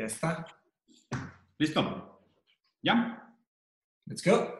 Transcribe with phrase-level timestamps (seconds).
[0.00, 0.46] Ya está.
[1.58, 2.22] ¿Listo?
[2.80, 3.34] ¿Ya?
[4.06, 4.58] Let's go.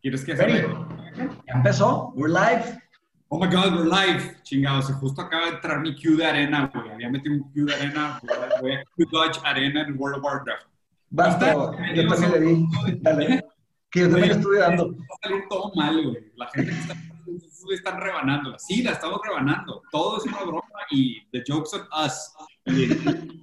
[0.00, 0.60] ¿Quieres que Ready.
[0.60, 2.85] se Ya empezó, we're live.
[3.28, 4.40] Oh my God, we're live.
[4.44, 6.92] Chingados, justo acaba de entrar mi queue de arena, güey.
[6.92, 8.20] Había metido un queue de arena.
[8.60, 10.66] Voy a Q Dodge Arena en World of Warcraft.
[11.10, 12.66] Basta, yo también le di.
[13.00, 13.44] Dale.
[13.90, 14.92] Que yo también estuve dando.
[14.92, 16.32] Va a salir todo mal, güey.
[16.36, 16.94] La gente que está
[17.74, 18.56] están rebanando.
[18.58, 19.82] Sí, la estamos rebanando.
[19.90, 20.62] Todo es una broma
[20.92, 22.32] y the joke's on us.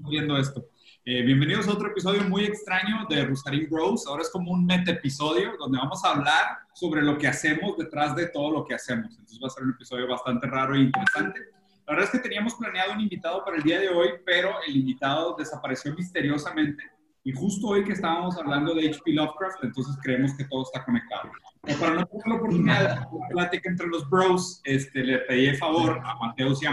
[0.09, 0.65] Viendo esto.
[1.05, 4.07] Eh, bienvenidos a otro episodio muy extraño de Rusarín Bros.
[4.07, 8.15] Ahora es como un meta episodio donde vamos a hablar sobre lo que hacemos detrás
[8.15, 9.11] de todo lo que hacemos.
[9.11, 11.41] Entonces va a ser un episodio bastante raro e interesante.
[11.85, 14.77] La verdad es que teníamos planeado un invitado para el día de hoy, pero el
[14.77, 16.81] invitado desapareció misteriosamente.
[17.25, 19.11] Y justo hoy que estábamos hablando de H.P.
[19.11, 21.29] Lovecraft, entonces creemos que todo está conectado.
[21.67, 25.57] Y para no tener la oportunidad de plática entre los bros, este, le pedí el
[25.57, 26.65] favor a Mateus y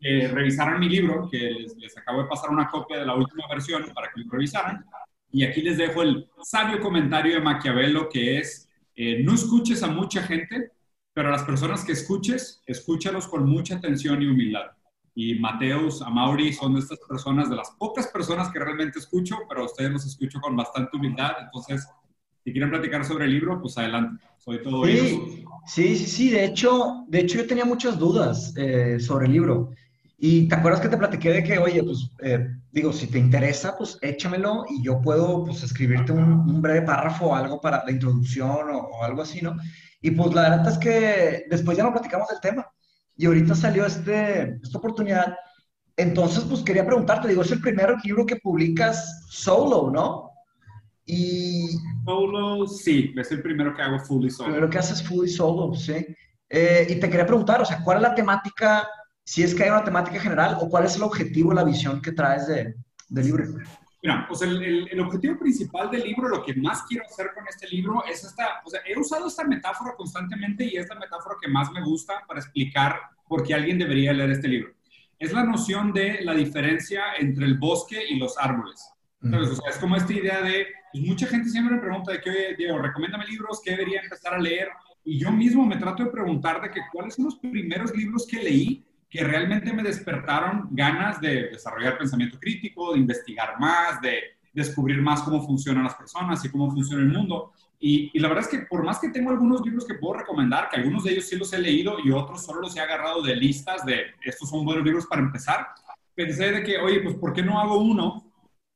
[0.00, 3.46] que revisaran mi libro, que les, les acabo de pasar una copia de la última
[3.48, 4.84] versión para que lo revisaran.
[5.30, 9.88] Y aquí les dejo el sabio comentario de Maquiavelo, que es, eh, no escuches a
[9.88, 10.72] mucha gente,
[11.12, 14.70] pero a las personas que escuches, escúchalos con mucha atención y humildad.
[15.14, 19.36] Y Mateus, a Mauri son de estas personas, de las pocas personas que realmente escucho,
[19.48, 21.32] pero a ustedes los escucho con bastante humildad.
[21.42, 21.86] Entonces,
[22.42, 24.24] si quieren platicar sobre el libro, pues adelante.
[24.38, 25.06] Soy todo oídos.
[25.66, 26.30] Sí, sí, sí, sí.
[26.30, 29.70] De hecho, de hecho yo tenía muchas dudas eh, sobre el libro.
[30.22, 33.74] Y te acuerdas que te platiqué de que, oye, pues, eh, digo, si te interesa,
[33.78, 37.90] pues échamelo y yo puedo, pues, escribirte un, un breve párrafo o algo para la
[37.90, 39.56] introducción o, o algo así, ¿no?
[40.02, 42.66] Y pues la verdad es que después ya no platicamos del tema.
[43.16, 45.34] Y ahorita salió este, esta oportunidad.
[45.96, 50.30] Entonces, pues quería preguntarte, digo, es el primer libro que publicas solo, ¿no?
[51.04, 51.66] Y
[52.04, 54.48] Solo, sí, es el primero que hago fully solo.
[54.50, 56.06] primero que haces fully solo, sí.
[56.48, 58.88] Eh, y te quería preguntar, o sea, ¿cuál es la temática,
[59.30, 62.12] si es que hay una temática general, o cuál es el objetivo, la visión que
[62.12, 62.74] traes de,
[63.08, 63.44] del libro?
[64.02, 67.44] Mira, pues el, el- el objetivo principal del libro, lo que más quiero hacer con
[67.52, 71.36] este libro es esta, o sea, he usado esta metáfora constantemente y es la metáfora
[71.40, 72.98] que más me gusta para explicar
[73.28, 74.72] por qué alguien debería leer este libro.
[75.18, 78.80] Es la noción de la diferencia entre el bosque y los árboles.
[79.30, 79.50] ¿Sabes?
[79.50, 82.30] O sea, es como esta idea de, pues mucha gente siempre me pregunta de que,
[82.30, 84.68] oye, Diego, recomiéndame libros, ¿qué debería empezar a leer?
[85.04, 88.38] Y yo mismo me trato de preguntar de que cuáles son los primeros libros que
[88.42, 94.20] leí que realmente me despertaron ganas de desarrollar pensamiento crítico, de investigar más, de
[94.52, 97.52] descubrir más cómo funcionan las personas y cómo funciona el mundo.
[97.80, 100.68] Y, y la verdad es que por más que tengo algunos libros que puedo recomendar,
[100.68, 103.34] que algunos de ellos sí los he leído y otros solo los he agarrado de
[103.34, 105.66] listas de estos son buenos libros para empezar,
[106.14, 108.24] pensé de que, oye, pues ¿por qué no hago uno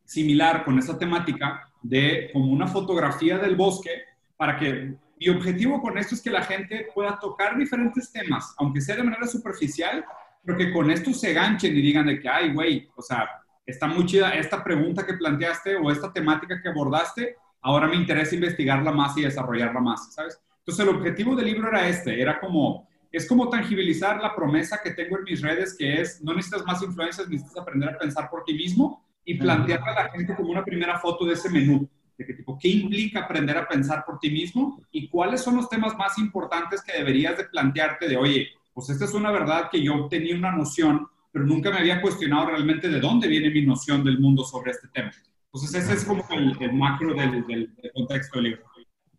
[0.05, 4.03] similar con esa temática de como una fotografía del bosque
[4.37, 8.81] para que mi objetivo con esto es que la gente pueda tocar diferentes temas, aunque
[8.81, 10.05] sea de manera superficial,
[10.45, 13.29] pero que con esto se ganchen y digan de que, ay, güey, o sea,
[13.65, 18.35] está muy chida esta pregunta que planteaste o esta temática que abordaste, ahora me interesa
[18.35, 20.39] investigarla más y desarrollarla más, ¿sabes?
[20.59, 24.91] Entonces el objetivo del libro era este, era como, es como tangibilizar la promesa que
[24.91, 28.45] tengo en mis redes, que es, no necesitas más influencias, necesitas aprender a pensar por
[28.45, 31.89] ti mismo y plantearle a la gente como una primera foto de ese menú,
[32.19, 34.83] de que tipo, ¿qué implica aprender a pensar por ti mismo?
[34.91, 39.05] Y cuáles son los temas más importantes que deberías de plantearte de, oye, pues esta
[39.05, 43.01] es una verdad que yo tenía una noción, pero nunca me había cuestionado realmente de
[43.01, 45.13] dónde viene mi noción del mundo sobre este tema.
[45.53, 48.65] Entonces ese es como el, macro del, contexto del libro.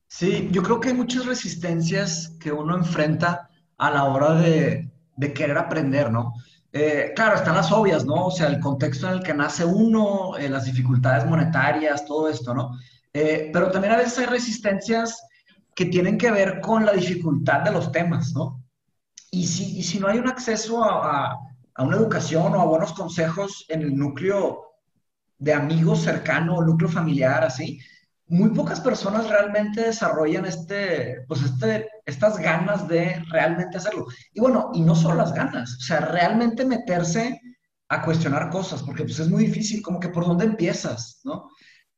[0.07, 5.33] Sí, yo creo que hay muchas resistencias que uno enfrenta a la hora de, de
[5.33, 6.33] querer aprender, ¿no?
[6.77, 8.25] Eh, claro, están las obvias, ¿no?
[8.25, 12.53] O sea, el contexto en el que nace uno, eh, las dificultades monetarias, todo esto,
[12.53, 12.77] ¿no?
[13.13, 15.25] Eh, pero también a veces hay resistencias
[15.73, 18.61] que tienen que ver con la dificultad de los temas, ¿no?
[19.31, 22.93] Y si, y si no hay un acceso a, a- una educación o a buenos
[22.93, 24.61] consejos en el núcleo
[25.37, 27.79] de amigos cercano, núcleo familiar, así,
[28.27, 34.07] muy pocas personas realmente desarrollan este, pues este, estas ganas de realmente hacerlo.
[34.33, 37.39] Y bueno, y no solo las ganas, o sea, realmente meterse
[37.89, 41.49] a cuestionar cosas, porque pues es muy difícil, como que por dónde empiezas, ¿no?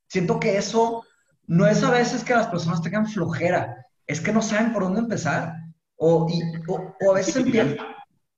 [0.08, 1.04] Siento que eso
[1.46, 3.76] no es a veces que las personas tengan flojera,
[4.06, 5.54] es que no saben por dónde empezar,
[5.98, 6.40] o, y,
[6.70, 7.76] o, o a veces empiezan,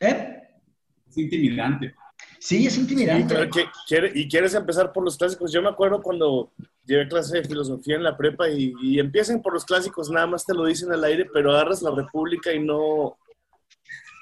[0.01, 0.37] ¿eh?
[1.09, 1.95] Es intimidante.
[2.39, 3.35] Sí, es intimidante.
[3.35, 5.53] claro, que quiere- y quieres empezar por los clásicos.
[5.53, 6.53] Yo me acuerdo cuando
[6.85, 10.45] llevé clase de filosofía en la prepa y, y empiecen por los clásicos, nada más
[10.47, 13.17] te lo dicen al aire, pero agarras la República y no...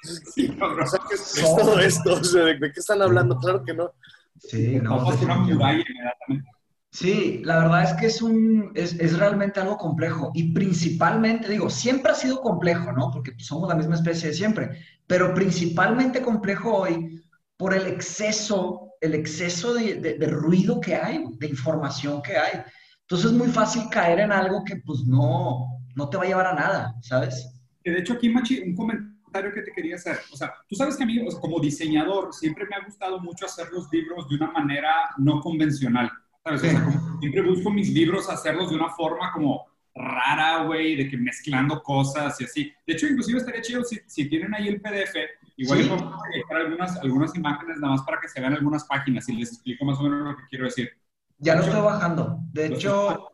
[0.03, 2.13] Sí, o sea, ¿qué es, todo esto?
[2.15, 3.37] O sea, ¿de, qué están hablando?
[3.39, 3.93] Claro que no.
[4.39, 5.07] Sí, no.
[5.07, 6.51] una muralla inmediatamente.
[6.91, 11.69] Sí, la verdad es que es, un, es, es, realmente algo complejo y principalmente, digo,
[11.69, 13.11] siempre ha sido complejo, ¿no?
[13.11, 14.71] Porque somos la misma especie de siempre,
[15.07, 17.23] pero principalmente complejo hoy
[17.59, 22.63] por el exceso, el exceso de, de, ruido que hay, de información que hay.
[23.03, 26.47] Entonces es muy fácil caer en algo que pues no, no te va a llevar
[26.47, 27.53] a nada, ¿sabes?
[27.85, 30.19] De hecho aquí, Machi, un comentario que te quería hacer.
[30.33, 33.69] O sea, tú sabes que a mí, como diseñador, siempre me ha gustado mucho hacer
[33.73, 36.11] los libros de una manera no convencional
[36.57, 42.41] siempre busco mis libros hacerlos de una forma como rara, güey, de que mezclando cosas
[42.41, 42.73] y así.
[42.87, 45.15] De hecho, inclusive estaría chido si, si tienen ahí el PDF,
[45.57, 45.89] igual ¿Sí?
[45.89, 49.85] podemos algunas, algunas imágenes nada más para que se vean algunas páginas y les explico
[49.85, 50.91] más o menos lo que quiero decir.
[51.39, 52.39] Ya lo estoy bajando.
[52.53, 53.33] De hecho...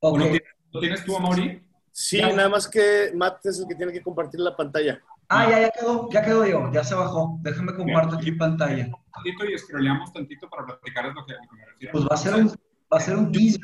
[0.00, 0.40] Okay.
[0.70, 1.60] ¿Lo, tienes, tú, Amaury?
[1.90, 5.02] Sí, nada más que Matt es el que tiene que compartir la pantalla.
[5.30, 7.38] Ah, ya, ya quedó, ya quedó yo, ya se bajó.
[7.42, 8.88] Déjame comparto aquí pantalla.
[9.12, 11.92] Tantito y scrolleamos tantito para platicar lo que, me refiero.
[11.92, 13.60] Pues va a ser un, va a ser un teaser.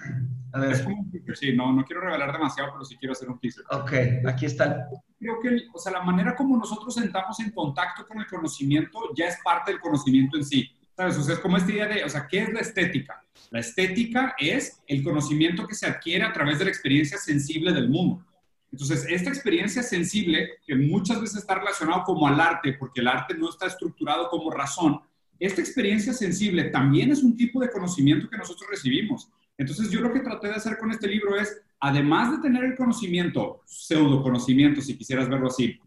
[0.53, 0.73] A ver.
[0.73, 3.41] Es como un teaser, sí, no, no quiero revelar demasiado, pero sí quiero hacer un
[3.41, 3.65] teaser.
[3.71, 3.93] Ok,
[4.29, 4.89] aquí está.
[5.19, 9.29] Creo que, o sea, la manera como nosotros entramos en contacto con el conocimiento ya
[9.29, 10.71] es parte del conocimiento en sí.
[10.95, 11.17] ¿Sabes?
[11.19, 13.25] O sea, es como esta idea de, o sea, ¿qué es la estética?
[13.51, 17.89] La estética es el conocimiento que se adquiere a través de la experiencia sensible del
[17.89, 18.25] mundo.
[18.75, 23.33] Entonces, esta experiencia sensible, que muchas veces está relacionado como al arte, porque el arte
[23.35, 25.01] no está estructurado como razón,
[25.39, 29.31] esta experiencia sensible también es un tipo de conocimiento que nosotros recibimos.
[29.57, 32.75] Entonces, yo lo que traté de hacer con este libro es, además de tener el
[32.75, 35.79] conocimiento, pseudo conocimiento, si quisieras verlo así,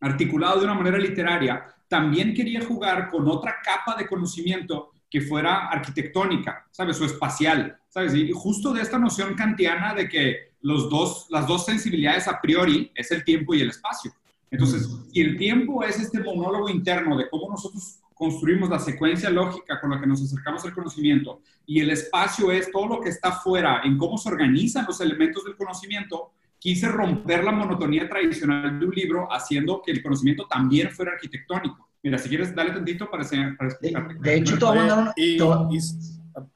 [0.00, 5.68] articulado de una manera literaria, también quería jugar con otra capa de conocimiento que fuera
[5.68, 7.00] arquitectónica, ¿sabes?
[7.00, 8.14] O espacial, ¿sabes?
[8.14, 12.90] Y justo de esta noción kantiana de que los dos, las dos sensibilidades a priori
[12.94, 14.12] es el tiempo y el espacio.
[14.50, 19.78] Entonces, si el tiempo es este monólogo interno de cómo nosotros construimos la secuencia lógica
[19.78, 23.32] con la que nos acercamos al conocimiento y el espacio es todo lo que está
[23.32, 28.86] fuera en cómo se organizan los elementos del conocimiento, quise romper la monotonía tradicional de
[28.86, 31.90] un libro haciendo que el conocimiento también fuera arquitectónico.
[32.02, 34.14] Mira, si quieres, dale tantito para, para explicarte.
[34.14, 35.38] De, hecho, te voy a mandar y,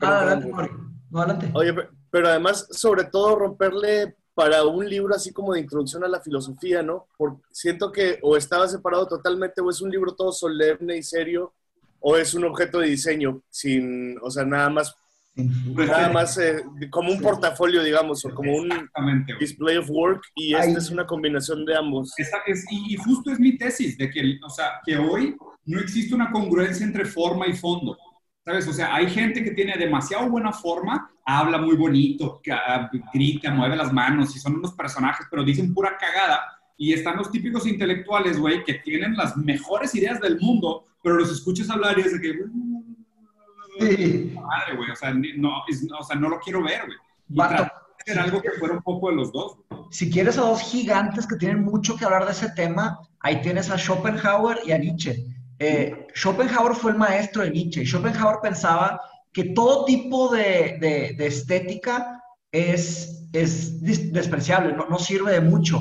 [0.01, 0.51] adelante,
[1.13, 1.51] adelante.
[1.53, 1.75] Oye,
[2.11, 6.81] pero además, sobre todo, romperle para un libro así como de introducción a la filosofía,
[6.83, 7.09] ¿no?
[7.17, 11.53] Porque siento que o estaba separado totalmente, o es un libro todo solemne y serio,
[12.01, 14.95] o es un objeto de diseño, sin, o sea, nada más,
[15.35, 18.69] nada más eh, como un portafolio, digamos, o como un
[19.41, 22.13] display of work, y esta es una combinación de ambos.
[22.17, 26.15] Esta es, y justo es mi tesis, de que, o sea, que hoy no existe
[26.15, 27.99] una congruencia entre forma y fondo.
[28.49, 28.67] ¿Sabes?
[28.67, 32.41] O sea, hay gente que tiene demasiado buena forma, habla muy bonito,
[33.13, 36.59] grita, mueve las manos y son unos personajes, pero dicen pura cagada.
[36.79, 41.31] Y están los típicos intelectuales, güey, que tienen las mejores ideas del mundo, pero los
[41.31, 42.39] escuchas hablar y es de que...
[43.81, 44.35] Sí.
[44.41, 45.63] Madre, güey, o sea, no,
[45.99, 47.49] o sea, no lo quiero ver, güey.
[47.51, 49.59] Hacer algo que fuera un poco de los dos.
[49.91, 53.69] Si quieres a dos gigantes que tienen mucho que hablar de ese tema, ahí tienes
[53.69, 57.85] a Schopenhauer y a Nietzsche eh, Schopenhauer fue el maestro de Nietzsche.
[57.85, 59.01] Schopenhauer pensaba
[59.33, 62.23] que todo tipo de, estética
[62.53, 63.81] es, es
[64.13, 65.81] despreciable, no, sirve de mucho,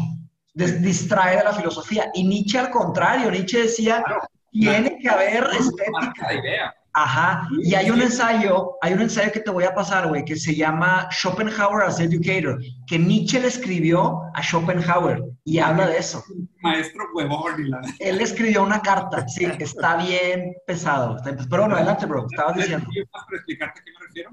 [0.54, 2.10] distrae de la filosofía.
[2.14, 4.04] Y Nietzsche al contrario, Nietzsche decía,
[4.52, 6.76] tiene que haber estética.
[7.00, 10.36] Ajá, y hay un ensayo, hay un ensayo que te voy a pasar, güey, que
[10.36, 16.24] se llama Schopenhauer as Educator, que Nietzsche le escribió a Schopenhauer y habla de eso.
[16.62, 17.70] Maestro huevón.
[17.70, 17.82] La...
[18.00, 21.18] Él escribió una carta, sí, está bien pesado.
[21.24, 22.88] Pero bueno, adelante, bro, estabas diciendo.
[23.14, 24.32] ¿Más para explicarte a qué me refiero?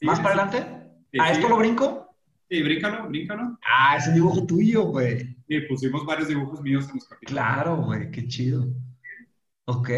[0.00, 0.66] ¿Más para adelante?
[1.20, 2.16] ¿A esto lo brinco?
[2.48, 3.58] Sí, bríncalo, bríncalo.
[3.62, 5.36] Ah, es un dibujo tuyo, güey.
[5.46, 7.30] Sí, pusimos varios dibujos míos en los capítulos.
[7.30, 8.68] Claro, güey, qué chido.
[9.66, 9.90] Ok.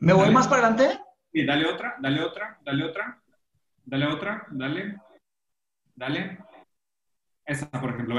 [0.00, 1.00] ¿Me voy más para adelante?
[1.32, 3.22] Sí, dale otra, dale otra, dale otra,
[3.84, 4.96] dale otra, dale,
[5.94, 6.38] dale.
[7.44, 8.16] Esa, por ejemplo,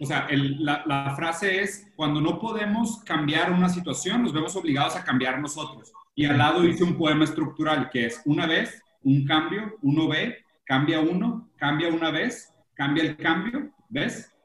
[0.00, 4.96] O sea, la, la, frase es, cuando no podemos cambiar una situación, nos vemos obligados
[4.96, 5.92] a cambiar nosotros.
[6.14, 10.44] Y al lado dice un poema estructural que es, una vez, un cambio, uno ve,
[10.64, 14.35] cambia uno, cambia una vez, cambia el cambio, ¿ves?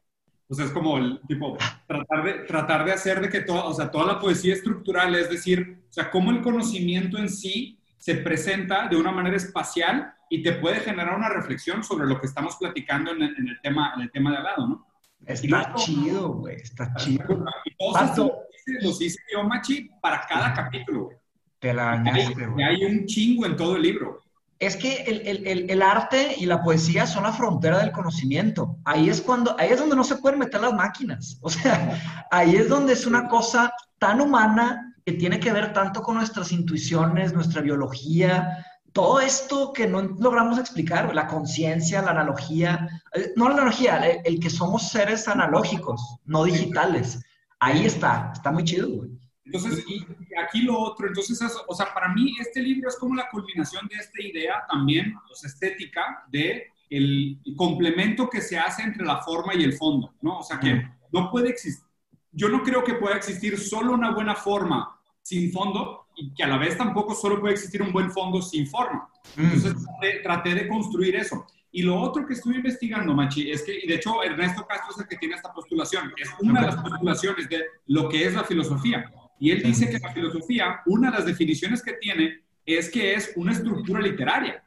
[0.51, 3.73] O sea, es como el tipo, tratar de, tratar de hacer de que toda, o
[3.73, 8.15] sea, toda la poesía estructural, es decir, o sea, cómo el conocimiento en sí se
[8.15, 12.57] presenta de una manera espacial y te puede generar una reflexión sobre lo que estamos
[12.57, 14.87] platicando en el, tema, en el tema de al lado, ¿no?
[15.25, 17.45] Está chido, güey, está chido.
[17.63, 18.33] Y todos
[18.81, 21.17] los hice yo, Machi, para cada capítulo, güey.
[21.59, 22.03] Te la
[22.49, 22.65] güey.
[22.65, 24.19] Hay un chingo en todo el libro.
[24.61, 28.77] Es que el, arte y la poesía son la frontera del conocimiento.
[28.85, 31.39] Ahí es cuando, ahí es donde no se pueden meter las máquinas.
[31.41, 31.99] O sea,
[32.31, 36.51] ahí es donde es una cosa tan humana que tiene que ver tanto con nuestras
[36.51, 38.63] intuiciones, nuestra biología,
[38.93, 44.39] todo esto que no logramos explicar, la conciencia, la analogía, eh, no la analogía, el,
[44.39, 47.19] que somos seres analógicos, no digitales.
[47.59, 49.09] Ahí está, está muy chido, güey.
[49.53, 50.05] Entonces, y
[50.41, 53.95] aquí lo otro, entonces, o sea, para mí este libro es como la culminación de
[53.97, 59.53] esta idea también, o sea, estética, de el complemento que se hace entre la forma
[59.55, 60.39] y el fondo, ¿no?
[60.39, 61.83] O sea, que no puede existir,
[62.31, 66.47] yo no creo que pueda existir solo una buena forma sin fondo y que a
[66.47, 69.09] la vez tampoco solo puede existir un buen fondo sin forma.
[69.35, 69.75] Entonces,
[70.23, 71.45] traté, de construir eso.
[71.73, 75.01] Y lo otro que estuve investigando, Machi, es que, y de hecho Ernesto Castro es
[75.01, 78.43] el que tiene esta postulación, es una de las postulaciones de lo que es la
[78.43, 79.09] filosofía.
[79.41, 83.33] Y él dice que la filosofía, una de las definiciones que tiene es que es
[83.35, 84.63] una estructura literaria.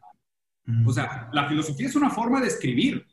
[0.85, 3.07] O sea, la filosofía es una forma de escribir.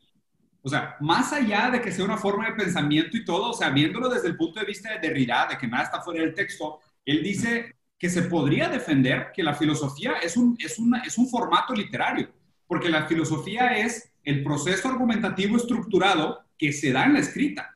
[0.60, 3.70] O sea, más allá de que sea una forma de pensamiento y todo, o sea,
[3.70, 6.80] viéndolo desde el punto de vista de Derrida, de que nada está fuera del texto,
[7.04, 11.28] él dice que se podría defender que la filosofía es un, es, una, es un
[11.28, 12.28] formato literario,
[12.66, 17.71] porque la filosofía es el proceso argumentativo estructurado que se da en la escrita.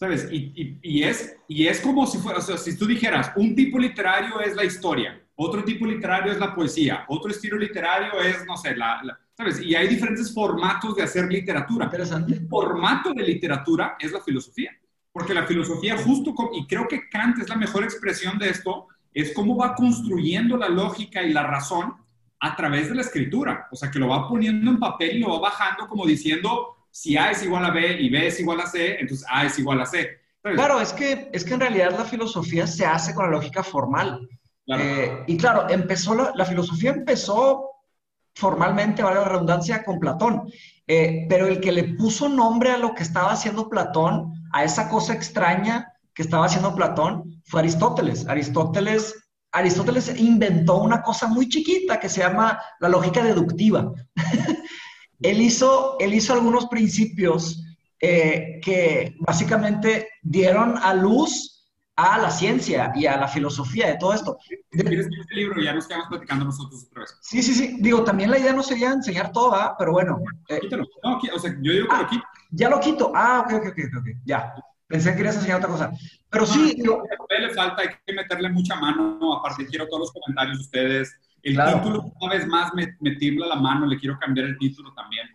[0.00, 0.26] ¿Sabes?
[0.32, 3.78] Y, y, es, y es como si fuera, o sea, si tú dijeras, un tipo
[3.78, 8.56] literario es la historia, otro tipo literario es la poesía, otro estilo literario es, no
[8.56, 9.02] sé, la,
[9.36, 9.60] ¿sabes?
[9.60, 11.84] Y hay diferentes formatos de hacer literatura.
[11.84, 12.32] Interesante.
[12.32, 14.70] El formato de literatura es la filosofía,
[15.12, 19.34] porque la filosofía justo, y creo que Kant es la mejor expresión de esto, es
[19.34, 21.94] cómo va construyendo la lógica y la razón
[22.40, 25.28] a través de la escritura, o sea, que lo va poniendo en papel y lo
[25.28, 28.66] va bajando como diciendo, si A es igual a B y B es igual a
[28.66, 30.20] C, entonces A es igual a C.
[30.42, 34.28] claro, es que, es que en realidad la filosofía se hace con la lógica formal.
[34.66, 37.70] Eh, y claro, empezó la, filosofía empezó
[38.34, 40.50] formalmente, vale la redundancia, con Platón.
[40.86, 44.88] Eh, pero el que le puso nombre a lo que estaba haciendo Platón, a esa
[44.88, 48.26] cosa extraña que estaba haciendo Platón, fue Aristóteles.
[48.26, 49.14] Aristóteles,
[49.52, 53.92] Aristóteles inventó una cosa muy chiquita que se llama la lógica deductiva.
[55.22, 57.64] Él hizo, él hizo algunos principios
[58.00, 61.60] eh, que básicamente dieron a luz
[61.96, 64.38] a la ciencia y a la filosofía de todo esto.
[64.70, 65.60] ¿Quieres este libro?
[65.60, 67.18] Ya nos quedamos platicando nosotros otra vez.
[67.20, 67.76] Sí, sí, sí.
[67.80, 69.74] Digo, también la idea no sería enseñar todo, ¿ah?
[69.78, 70.18] Pero bueno.
[70.48, 70.86] Eh, Quítalo.
[71.04, 72.24] No, o sea, yo digo que lo ah, quito.
[72.52, 73.12] Ya lo quito.
[73.14, 74.06] Ah, ok, ok, ok, ok.
[74.24, 74.54] Ya.
[74.86, 75.92] Pensé que querías enseñar otra cosa.
[76.30, 76.74] Pero sí.
[76.76, 79.38] Digo, le falta, hay que meterle mucha mano.
[79.38, 81.14] Aparte, quiero todos los comentarios de ustedes.
[81.42, 85.26] El título, una vez más, me, la mano, le quiero cambiar el título también.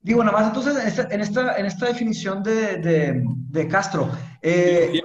[0.00, 0.76] Digo, nada más, entonces,
[1.10, 5.00] en esta, en esta, definición de, de, de Castro, eh,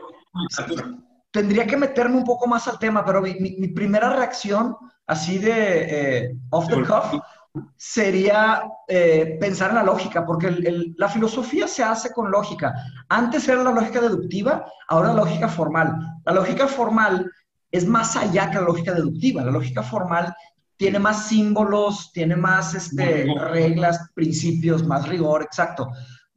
[1.31, 4.75] tendría que meterme un poco más al tema, pero mi, mi, primera reacción,
[5.05, 7.21] así de eh, off the cuff,
[7.75, 12.73] sería eh, pensar en la lógica, porque el, la filosofía se hace con lógica.
[13.09, 15.95] Antes era la lógica deductiva, ahora la lógica formal.
[16.25, 17.31] La lógica formal
[17.71, 19.43] es más allá que la lógica deductiva.
[19.43, 20.33] La lógica formal
[20.77, 25.89] tiene más símbolos, tiene más este, reglas, principios, más rigor, exacto.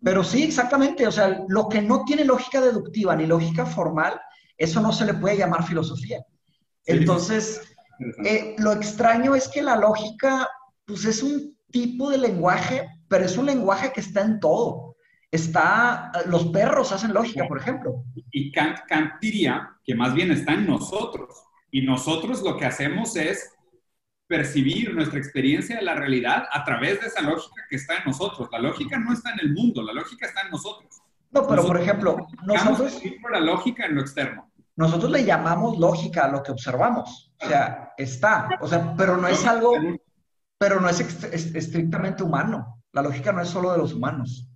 [0.02, 4.18] Pero sí, exactamente, o sea, lo que no tiene lógica deductiva ni lógica formal,
[4.56, 6.24] eso no se le puede llamar filosofía.
[6.86, 7.60] Entonces,
[8.24, 10.48] eh, lo extraño es que la lógica,
[10.86, 14.89] pues es un tipo de lenguaje, pero es un lenguaje que está en todo
[15.30, 18.04] está, los perros hacen lógica, por ejemplo.
[18.30, 18.80] Y Kant,
[19.20, 21.44] diría que más bien está en nosotros.
[21.70, 23.54] Y nosotros lo que hacemos es
[24.26, 28.48] percibir nuestra experiencia de la realidad a través de esa lógica que está en nosotros.
[28.50, 31.00] La lógica no está en el mundo, la lógica está en nosotros.
[31.30, 33.00] No, pero por ejemplo, nosotros...
[33.30, 34.50] la lógica en lo externo.
[34.76, 37.32] Nosotros le llamamos lógica a lo que observamos.
[37.40, 38.48] O sea, está.
[38.60, 39.74] O sea, pero no es algo...
[40.58, 42.82] Pero no es estrictamente humano.
[42.92, 44.49] La lógica no es solo de los humanos.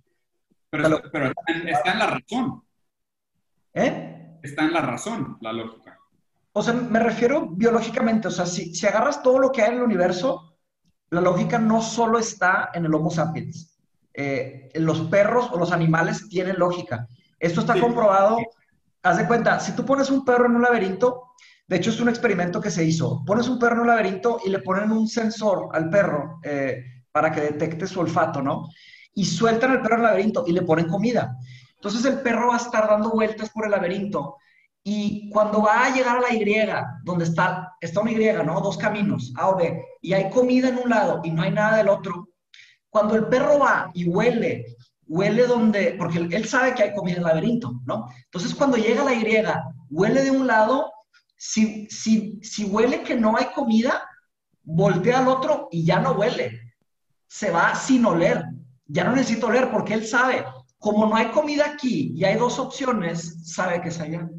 [0.69, 2.63] Pero, está, en, la razón.
[3.73, 4.39] ¿Eh?
[4.41, 5.97] Está en la razón, la lógica.
[6.53, 8.27] O sea, me refiero biológicamente.
[8.27, 10.57] O sea, si, si agarras todo lo que hay en el universo,
[11.09, 13.77] la lógica no solo está en el Homo sapiens.
[14.13, 17.07] Eh, los perros o los animales tienen lógica.
[17.39, 18.37] Esto está comprobado.
[19.03, 21.33] Haz de cuenta, si tú pones un perro en un laberinto,
[21.67, 24.49] de hecho es un experimento que se hizo, pones un perro en un laberinto y
[24.49, 28.69] le ponen un sensor al perro eh, para que detecte su olfato, ¿no?
[29.15, 31.35] Y sueltan al perro al laberinto y le ponen comida.
[31.75, 34.37] Entonces el perro va a estar dando vueltas por el laberinto
[34.83, 36.45] y cuando va a llegar a la Y,
[37.03, 38.61] donde está, está una Y, ¿no?
[38.61, 41.77] Dos caminos, A o B, y hay comida en un lado y no hay nada
[41.77, 42.29] del otro,
[42.89, 47.21] cuando el perro va y huele, huele donde, porque él sabe que hay comida en
[47.21, 48.07] el laberinto, ¿no?
[48.25, 49.25] Entonces cuando llega a la Y,
[49.89, 50.93] huele de un lado,
[51.35, 54.07] si, si, si huele que no hay comida,
[54.63, 56.73] voltea al otro y ya no huele.
[57.27, 58.45] Se va sin oler.
[58.87, 60.45] Ya no necesita oler porque él sabe,
[60.77, 64.29] como no hay comida aquí y hay dos opciones, sabe que es allá.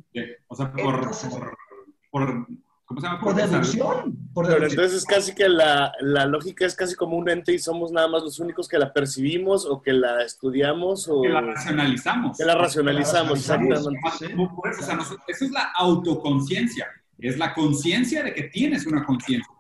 [0.47, 1.11] O sea, por,
[2.11, 2.47] por,
[2.85, 3.21] ¿cómo se llama?
[3.21, 4.17] Por, deducción.
[4.33, 7.91] Por Pero entonces casi que la, la, lógica es casi como un ente y somos
[7.91, 11.23] nada más los únicos que la percibimos o que la estudiamos o...
[11.23, 12.39] Que la racionalizamos.
[12.39, 13.99] Que la racionalizamos, exactamente.
[14.39, 16.87] O sea, eso es la autoconciencia.
[17.19, 19.56] Es la conciencia de que tienes una conciencia.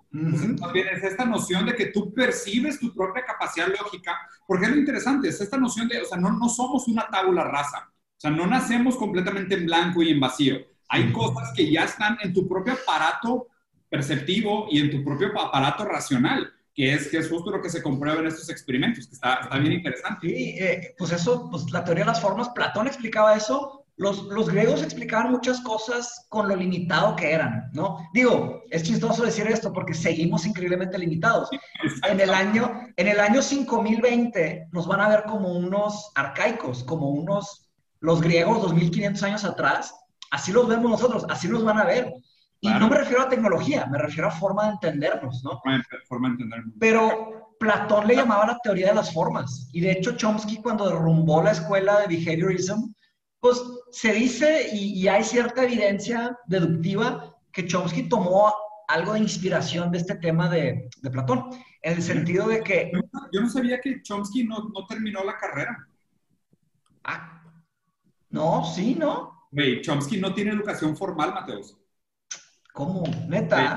[0.58, 4.78] También es esta noción de que tú percibes tu propia capacidad lógica, porque es lo
[4.78, 8.30] interesante, es esta noción de, o sea, no, no somos una tabula rasa, o sea,
[8.30, 10.56] no nacemos completamente en blanco y en vacío.
[10.88, 13.48] Hay cosas que ya están en tu propio aparato
[13.88, 17.82] perceptivo y en tu propio aparato racional, que es, que es justo lo que se
[17.82, 20.28] comprueba en estos experimentos, que está, está bien interesante.
[20.28, 24.82] Sí, eh, pues eso, pues la teoría de las formas, Platón explicaba eso, los, griegos
[24.82, 28.06] explicaban muchas cosas con lo limitado que eran, ¿no?
[28.12, 31.48] Digo, es chistoso decir esto porque seguimos increíblemente limitados.
[32.06, 37.08] En el año, en el año 5020 nos van a ver como unos arcaicos, como
[37.08, 39.94] unos, los griegos 2500 años atrás,
[40.30, 42.12] así los vemos nosotros, así nos van a ver.
[42.60, 45.60] Y no me refiero a tecnología, me refiero a forma de entendernos, ¿no?
[46.08, 46.74] Forma de entendernos.
[46.80, 49.68] Pero Platón le llamaba la teoría de las formas.
[49.72, 52.92] Y de hecho Chomsky cuando derrumbó la escuela de behaviorism,
[53.46, 53.62] pues
[53.92, 58.52] se dice y, hay cierta evidencia deductiva que Chomsky tomó
[58.88, 61.50] algo de inspiración de este tema de, Platón,
[61.82, 62.90] en el sentido de que...
[63.32, 65.86] Yo no sabía que Chomsky no, terminó la carrera.
[67.04, 67.40] Ah,
[68.30, 69.48] no, sí, ¿no?
[69.82, 71.76] Chomsky no tiene educación formal, Mateos.
[72.72, 73.04] ¿Cómo?
[73.28, 73.76] Neta.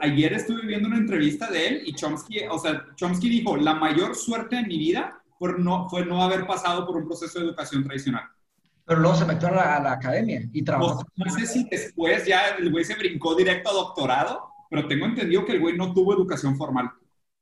[0.00, 4.14] ayer estuve viendo una entrevista de él y Chomsky, o sea, Chomsky dijo, la mayor
[4.14, 7.82] suerte de mi vida fue no, fue no haber pasado por un proceso de educación
[7.82, 8.22] tradicional.
[8.88, 11.04] Pero luego se metió a la, academia y trabajó.
[11.14, 15.44] No, sé si después ya el güey se brincó directo a doctorado, pero tengo entendido
[15.44, 16.90] que el güey no tuvo educación formal.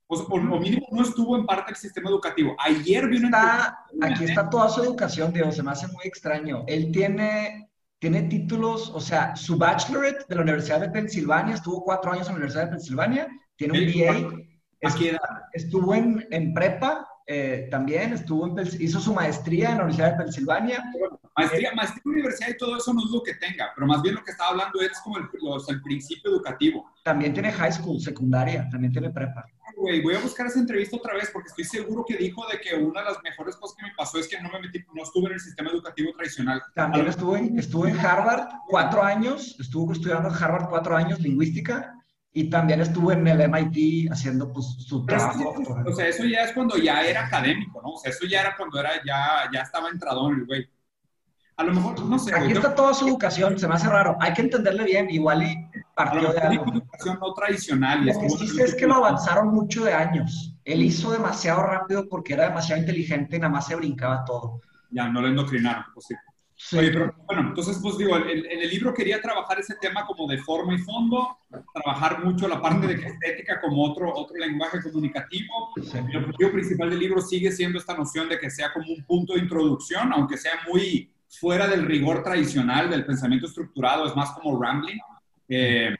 [0.07, 0.25] O, sea,
[0.59, 2.53] mínimo no estuvo en parte del sistema educativo.
[2.59, 3.79] Ayer vi una...
[4.01, 6.65] aquí está toda su educación, Dios, se me hace muy extraño.
[6.67, 12.11] Él tiene, tiene títulos, o sea, su bachelorette de la Universidad de Pensilvania, estuvo cuatro
[12.11, 14.43] años en la Universidad de Pensilvania, tiene un BA.
[14.81, 15.17] Estuvo,
[15.53, 20.23] estuvo en, en prepa, eh, también estuvo en, hizo su maestría en la Universidad de
[20.23, 20.81] Pensilvania.
[21.35, 24.23] Maestría, maestría universidad y todo eso no es lo que tenga, pero más bien lo
[24.23, 25.25] que estaba hablando es como el,
[25.67, 26.89] el principio educativo.
[27.03, 29.45] También tiene high school, secundaria, también tiene prepa.
[29.75, 33.01] voy a buscar esa entrevista otra vez porque estoy seguro que dijo de que una
[33.01, 35.33] de las mejores cosas que me pasó es que no me metí, no estuve en
[35.33, 36.63] el sistema educativo tradicional.
[36.75, 41.96] También estuve, estuve en Harvard cuatro años, estuve estudiando en Harvard cuatro años lingüística
[42.37, 45.55] y también estuvo en el MIT haciendo pues, su trabajo.
[45.83, 47.93] o sea, eso ya es cuando ya era académico, ¿no?
[47.93, 50.69] O sea, eso ya era cuando era, ya, ya estaba entrado en el güey.
[51.55, 52.35] A lo mejor, no sé.
[52.35, 54.17] Aquí está toda su educación, se me hace raro.
[54.19, 55.55] Hay que entenderle bien, igual y
[55.95, 56.71] partió de algo.
[56.71, 58.05] educación no tradicional.
[58.05, 60.55] Lo que sí es que lo avanzaron mucho de años.
[60.63, 64.61] Él hizo demasiado rápido porque era demasiado inteligente y nada más se brincaba todo.
[64.91, 66.15] Ya, no le endocrinaron, pues sí.
[66.75, 70.39] Oye, pero bueno, entonces, pues digo, en, el libro quería trabajar ese tema como de
[70.39, 71.37] forma y fondo,
[71.73, 75.71] trabajar mucho la parte de estética como otro, otro lenguaje comunicativo.
[75.75, 79.33] El objetivo principal del libro sigue siendo esta noción de que sea como un punto
[79.33, 84.59] de introducción, aunque sea muy fuera del rigor tradicional del pensamiento estructurado, es más como
[84.61, 84.97] rambling.
[85.47, 85.95] Eh,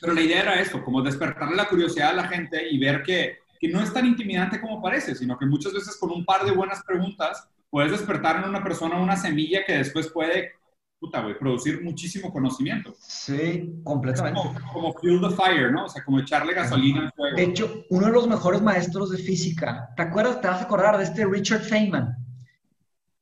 [0.00, 3.38] pero la idea era esto, como despertarle la curiosidad a la gente y ver que,
[3.58, 6.52] que no es tan intimidante como parece, sino que muchas veces con un par de
[6.52, 10.52] buenas preguntas puedes despertar en una persona una semilla que después puede,
[10.98, 12.94] puta, güey, producir muchísimo conocimiento.
[13.00, 14.40] Sí, completamente.
[14.72, 15.84] Como, fuel the fire, ¿no?
[15.84, 17.36] O sea, como echarle gasolina al fuego.
[17.36, 20.40] De hecho, uno de los mejores maestros de física, ¿te acuerdas?
[20.40, 22.16] Te vas a acordar de este Richard Feynman.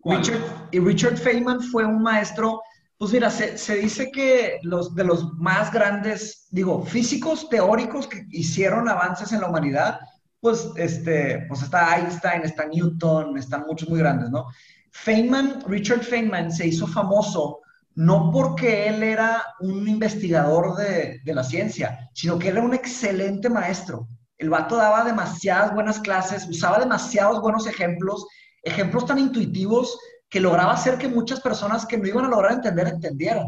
[0.05, 2.63] Richard, y Richard Feynman fue un maestro,
[2.97, 8.25] pues mira, se, se, dice que los de los más grandes, digo, físicos teóricos que
[8.31, 9.99] hicieron avances en la humanidad,
[10.41, 14.47] pues, este, pues está Einstein, está Newton, están muchos muy grandes, ¿no?
[14.93, 17.61] Feynman, Richard Feynman se hizo famoso
[17.95, 23.49] no porque él era un investigador de, de la ciencia, sino que era un excelente
[23.49, 24.07] maestro.
[24.39, 28.27] El vato daba demasiadas buenas clases, usaba demasiados buenos ejemplos,
[28.63, 32.87] ejemplos tan intuitivos que lograba hacer que muchas personas que no iban a lograr entender
[32.89, 33.47] entendieran.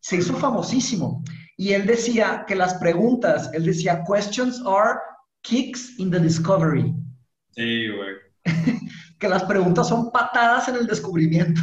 [0.00, 1.22] Se hizo famosísimo.
[1.56, 4.98] Y él decía que las preguntas, él decía, questions are
[5.42, 6.94] kicks in the discovery.
[7.52, 8.16] Sí, güey.
[9.18, 11.60] que las preguntas son patadas en el descubrimiento.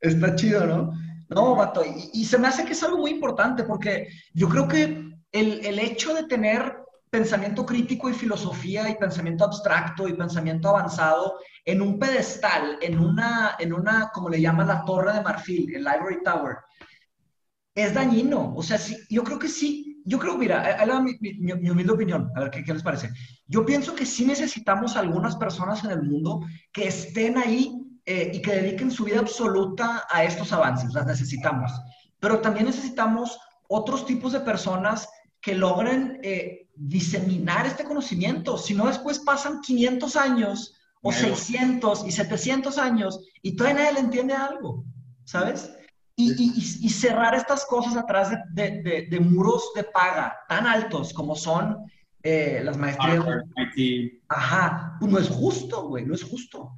[0.00, 0.92] Está chido, ¿no?
[1.28, 1.82] No, vato.
[2.12, 5.78] Y, se me hace que es algo muy importante porque yo creo que el, el
[5.78, 11.98] hecho de tener pensamiento crítico y filosofía y pensamiento abstracto y pensamiento avanzado en un
[11.98, 16.56] pedestal, en una, en una, como le llaman la torre de marfil, el Library Tower,
[17.74, 18.54] es dañino.
[18.56, 21.70] O sea, sí, yo creo que sí, yo creo, mira, ahí va mi, mi, mi,
[21.70, 23.10] humilde opinión, a ver ¿qué, qué les parece.
[23.46, 26.40] Yo pienso que sí necesitamos algunas personas en el mundo
[26.72, 31.70] que estén ahí eh, y que dediquen su vida absoluta a estos avances, las necesitamos.
[32.18, 33.38] Pero también necesitamos
[33.68, 35.08] otros tipos de personas
[35.40, 38.58] que logren eh, diseminar este conocimiento.
[38.58, 44.00] Si no, después pasan 500 años o 600 y 700 años y todavía nadie le
[44.00, 44.84] entiende algo,
[45.24, 45.72] ¿sabes?
[46.24, 51.34] Y, y, cerrar estas cosas atrás de, de, de, muros de paga tan altos como
[51.34, 51.78] son
[52.22, 53.24] eh, las maestrías.
[54.28, 56.72] Ajá, pues no es justo, güey, no es justo.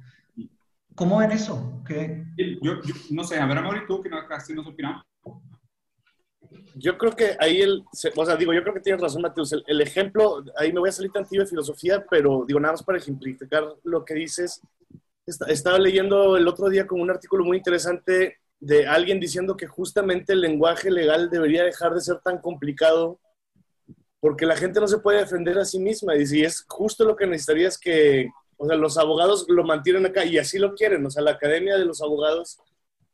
[0.95, 1.83] ¿Cómo ven eso?
[1.85, 2.25] ¿Qué?
[2.61, 5.03] Yo, yo, no sé, a ver, Amor, tú que no, casi nos opinamos.
[6.75, 7.83] Yo creo que ahí el,
[8.15, 9.53] o sea, digo, yo creo que tienes razón, Mateus.
[9.65, 12.97] El, ejemplo, ahí me voy a salir tantito de filosofía, pero digo, nada más para
[12.97, 14.61] ejemplificar lo que dices.
[15.25, 20.33] estaba leyendo el otro día como un artículo muy interesante de alguien diciendo que justamente
[20.33, 23.19] el lenguaje legal debería dejar de ser tan complicado
[24.19, 26.15] porque la gente no se puede defender a sí misma.
[26.15, 30.05] Y si es justo lo que necesitaría es que, o sea, los abogados lo mantienen
[30.05, 31.05] acá y así lo quieren.
[31.05, 32.57] O sea, la academia de los abogados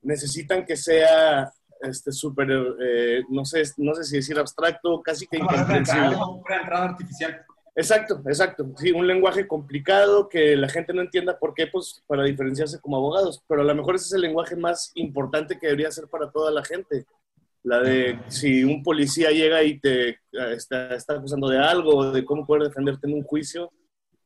[0.02, 1.52] necesitan que sea
[1.82, 2.50] este súper,
[2.80, 6.16] eh, no, sé, no sé si decir abstracto, casi que incomprensible.
[6.16, 7.46] Una entrada artificial.
[7.74, 8.70] Exacto, exacto.
[8.78, 12.98] Sí, un lenguaje complicado que la gente no entienda por qué, pues para diferenciarse como
[12.98, 13.44] abogados.
[13.48, 16.52] Pero a lo mejor ese es el lenguaje más importante que debería ser para toda
[16.52, 17.06] la gente.
[17.64, 22.46] La de si un policía llega y te está, está acusando de algo, de cómo
[22.46, 23.72] poder defenderte en un juicio,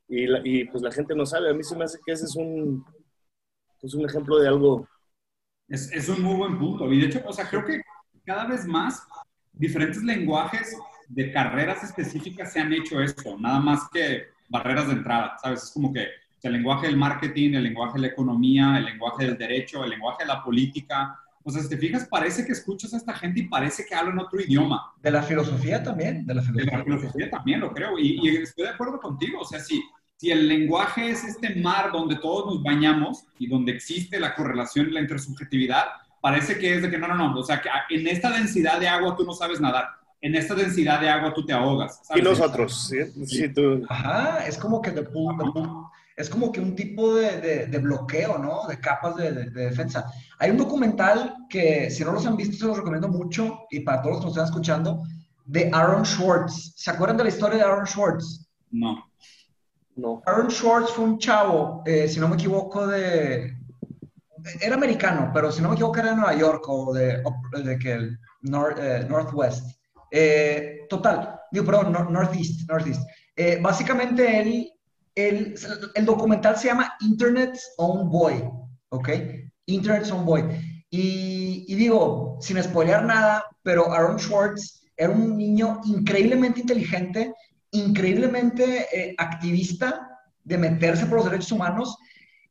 [0.08, 1.49] y, y, pues la gente no sabe.
[1.49, 2.86] A mí se me hace que ese es un,
[3.81, 4.88] pues un ejemplo de algo.
[5.67, 6.91] Es, es un muy buen punto.
[6.91, 7.81] Y de hecho, o sea, creo que
[8.23, 9.03] cada vez más
[9.51, 10.75] diferentes lenguajes
[11.08, 15.63] de carreras específicas se han hecho esto, nada más que barreras de entrada, ¿sabes?
[15.63, 16.08] Es como que
[16.48, 20.24] el lenguaje del marketing, el lenguaje de la economía, el lenguaje del derecho, el lenguaje
[20.24, 21.20] de la política.
[21.44, 24.20] O sea, si te fijas, parece que escuchas a esta gente y parece que hablan
[24.20, 24.94] otro idioma.
[25.02, 26.72] De la filosofía también, de la filosofía.
[26.72, 27.98] De la filosofía también, lo creo.
[27.98, 29.39] Y, y estoy de acuerdo contigo.
[29.41, 29.84] O sea, si,
[30.18, 34.88] si el lenguaje es este mar donde todos nos bañamos y donde existe la correlación
[34.88, 35.86] y la intersubjetividad,
[36.22, 37.39] parece que es de que no, no, no.
[37.39, 39.88] O sea, que en esta densidad de agua tú no sabes nadar
[40.21, 42.01] en esta densidad de agua tú te ahogas.
[42.15, 43.25] Y nosotros, ¿sí?
[43.25, 43.49] sí.
[43.49, 43.84] tú...
[43.89, 44.93] Ajá, es como que
[46.17, 48.65] es como que un tipo de, de, bloqueo, ¿no?
[48.67, 50.10] De capas de, de, defensa.
[50.39, 54.01] Hay un documental que, si no los han visto, se los recomiendo mucho, y para
[54.01, 55.04] todos los que nos están escuchando,
[55.45, 56.73] de Aaron Schwartz.
[56.75, 58.47] ¿Se acuerdan de la historia de Aaron Schwartz?
[58.71, 59.06] No.
[59.95, 60.21] No.
[60.25, 63.58] Aaron Schwartz fue un chavo, eh, si no me equivoco, de...
[64.62, 67.21] Era americano, pero si no me equivoco era de Nueva York o de,
[67.63, 68.19] de que el
[68.78, 69.75] eh, Northwest.
[70.17, 73.01] Eh, total, digo, perdón, Northeast, Northeast.
[73.36, 74.71] Eh, básicamente él,
[75.13, 75.56] él,
[75.93, 78.49] el documental se llama Internet's Own Boy,
[78.89, 79.10] ¿ok?
[79.65, 80.43] Internet's Own Boy.
[80.89, 87.34] Y, y, digo, sin spoilear nada, pero Aaron Schwartz era un niño increíblemente inteligente,
[87.71, 90.08] increíblemente eh, activista
[90.45, 91.97] de meterse por los derechos humanos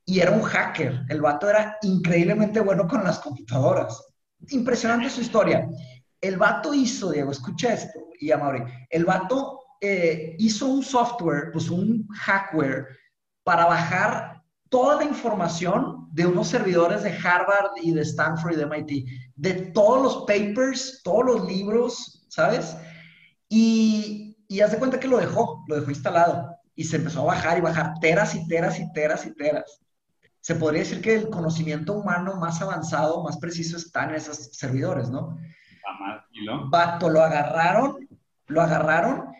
[0.05, 1.07] y era un hacker.
[1.09, 4.05] El vato era increíblemente bueno con las computadoras.
[4.51, 5.67] Impresionante su historia.
[6.25, 11.51] El vato hizo, Diego, escucha esto, y a Mauri, el vato eh, hizo un software,
[11.53, 12.87] pues un hackware,
[13.43, 18.67] para bajar toda la información de unos servidores de Harvard y de Stanford y de
[18.67, 19.07] MIT,
[19.37, 22.75] de todos los papers, todos los libros, ¿sabes?
[23.51, 27.59] Y, y haz cuenta que lo dejó, lo dejó instalado y se empezó a bajar
[27.59, 29.79] y bajar teras y teras y teras y teras.
[30.41, 35.11] Se podría decir que el conocimiento humano más avanzado, más preciso está en esos servidores,
[35.11, 35.37] ¿no?
[36.71, 38.09] Vato, lo agarraron,
[38.47, 39.35] lo agarraron.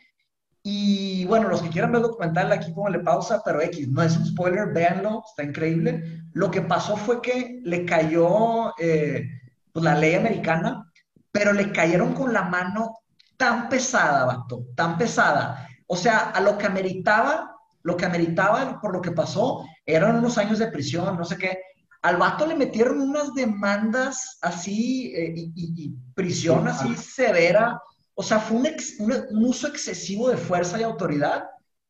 [0.63, 4.17] Y bueno, los que quieran ver el documental, aquí le pausa, pero X, no es
[4.17, 6.23] un spoiler, véanlo, está increíble.
[6.33, 9.29] Lo que pasó fue que le cayó eh,
[9.73, 10.91] pues, la ley americana,
[11.31, 12.99] pero le cayeron con la mano
[13.37, 15.69] tan pesada, vato, tan pesada.
[15.87, 20.39] O sea, a lo que ameritaba, lo que ameritaba por lo que pasó, eran unos
[20.39, 21.59] años de prisión, no sé qué.
[22.05, 27.81] Al vato le metieron unas demandas así eh, y, prisión así severa.
[28.13, 31.45] O sea, fue un, uso excesivo de fuerza y autoridad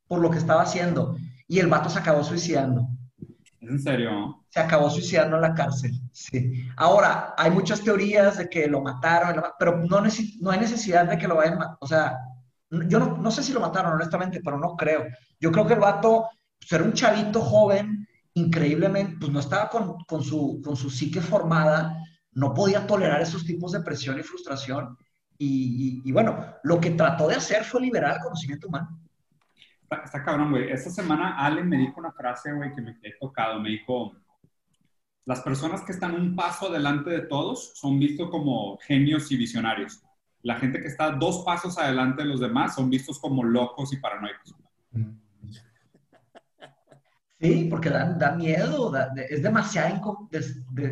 [0.06, 1.16] por lo que estaba haciendo.
[1.48, 2.86] Y el vato se acabó suicidando.
[3.60, 4.44] ¿En serio?
[4.50, 6.64] Se acabó suicidando en la cárcel, sí.
[6.76, 11.26] Ahora, hay muchas teorías de que lo mataron, pero no, no hay necesidad de que
[11.26, 12.20] lo vayan O sea,
[12.70, 15.06] yo no, no, sé si lo mataron, honestamente, pero no creo.
[15.40, 16.28] Yo creo que el vato
[16.60, 21.20] pues, era un chavito joven increíblemente, pues no estaba con, con, su, con su psique
[21.20, 21.96] formada,
[22.32, 24.98] no podía tolerar esos tipos de presión y frustración.
[25.38, 29.00] Y, y, bueno, lo que trató de hacer fue liberar el conocimiento humano.
[30.04, 30.70] Está, cabrón, güey.
[30.70, 33.60] Esta semana Allen me dijo una frase, güey, que me quedé tocado.
[33.60, 34.12] Me dijo,
[35.24, 40.02] las personas que están un paso adelante de todos son vistos como genios y visionarios.
[40.42, 43.96] la gente que está dos pasos adelante de los demás son vistos como locos y
[43.96, 44.54] paranoicos.
[47.44, 48.90] Sí, porque da, miedo,
[49.28, 50.00] es demasiada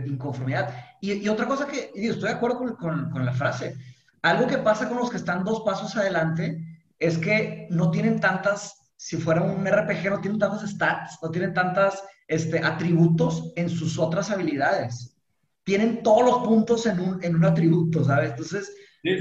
[0.04, 0.68] inconformidad.
[1.00, 3.74] Y, otra cosa que, estoy de acuerdo con, la frase,
[4.20, 6.62] algo que pasa con los que están dos pasos adelante
[6.98, 11.54] es que no tienen tantas, si fuera un RPG, no tienen tantas stats, no tienen
[11.54, 15.16] tantas este, atributos en sus otras habilidades.
[15.64, 18.32] Tienen todos los puntos en un, en un atributo, ¿sabes?
[18.32, 18.74] Entonces,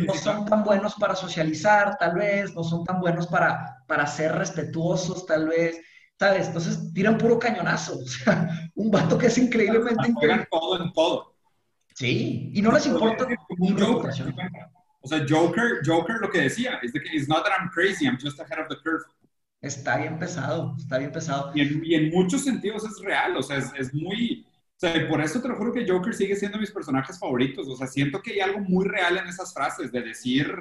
[0.05, 4.33] no son tan buenos para socializar, tal vez, no son tan buenos para, para ser
[4.33, 5.79] respetuosos, tal vez,
[6.21, 6.45] ¿sabes?
[6.45, 10.13] Entonces tiran puro cañonazo, o sea, un vato que es increíblemente...
[10.13, 11.33] Juegan todo en todo.
[11.95, 13.27] Sí, y no les importa
[15.01, 18.05] O sea, Joker, Joker lo que decía, es de que it's not that I'm crazy,
[18.05, 19.03] I'm just ahead of the curve.
[19.61, 21.51] Está bien pesado, está bien pesado.
[21.55, 25.07] Y en, y en muchos sentidos es real, o sea, es, es muy o sea,
[25.07, 27.67] por eso te lo juro que Joker sigue siendo mis personajes favoritos.
[27.67, 30.51] O sea, siento que hay algo muy real en esas frases de decir,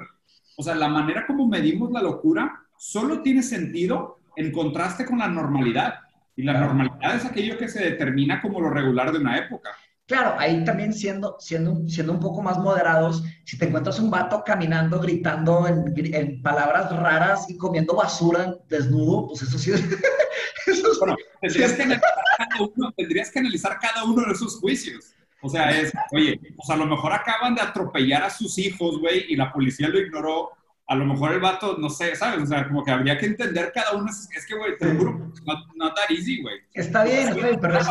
[0.56, 5.28] o sea, la manera como medimos la locura solo tiene sentido en contraste con la
[5.28, 5.94] normalidad.
[6.36, 9.70] Y la normalidad es aquello que se determina como lo regular de una época.
[10.10, 14.42] Claro, ahí también siendo, siendo, siendo un poco más moderados, si te encuentras un vato
[14.44, 19.80] caminando, gritando en, palabras raras y comiendo basura desnudo, pues eso sí es...
[20.98, 25.14] bueno, tendrías, que analizar cada uno, tendrías que analizar cada uno de esos juicios.
[25.42, 29.26] O sea, es, oye, pues a lo mejor acaban de atropellar a sus hijos, güey,
[29.28, 30.50] y la policía lo ignoró.
[30.90, 32.42] A lo mejor el vato, no sé, ¿sabes?
[32.42, 34.10] O sea, como que habría que entender cada uno.
[34.10, 35.32] Es que, güey, te juro,
[35.76, 36.56] no, that easy, güey.
[36.74, 37.86] Está bien, güey, pero es,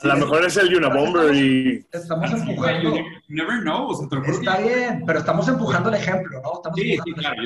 [0.00, 1.84] a lo mejor es el Unabomber y...
[1.92, 2.96] Estamos empujando...
[2.96, 3.88] You never know.
[3.88, 6.52] O sea, Está bien, pero estamos empujando el ejemplo, ¿no?
[6.54, 7.42] Estamos sí, sí, claro.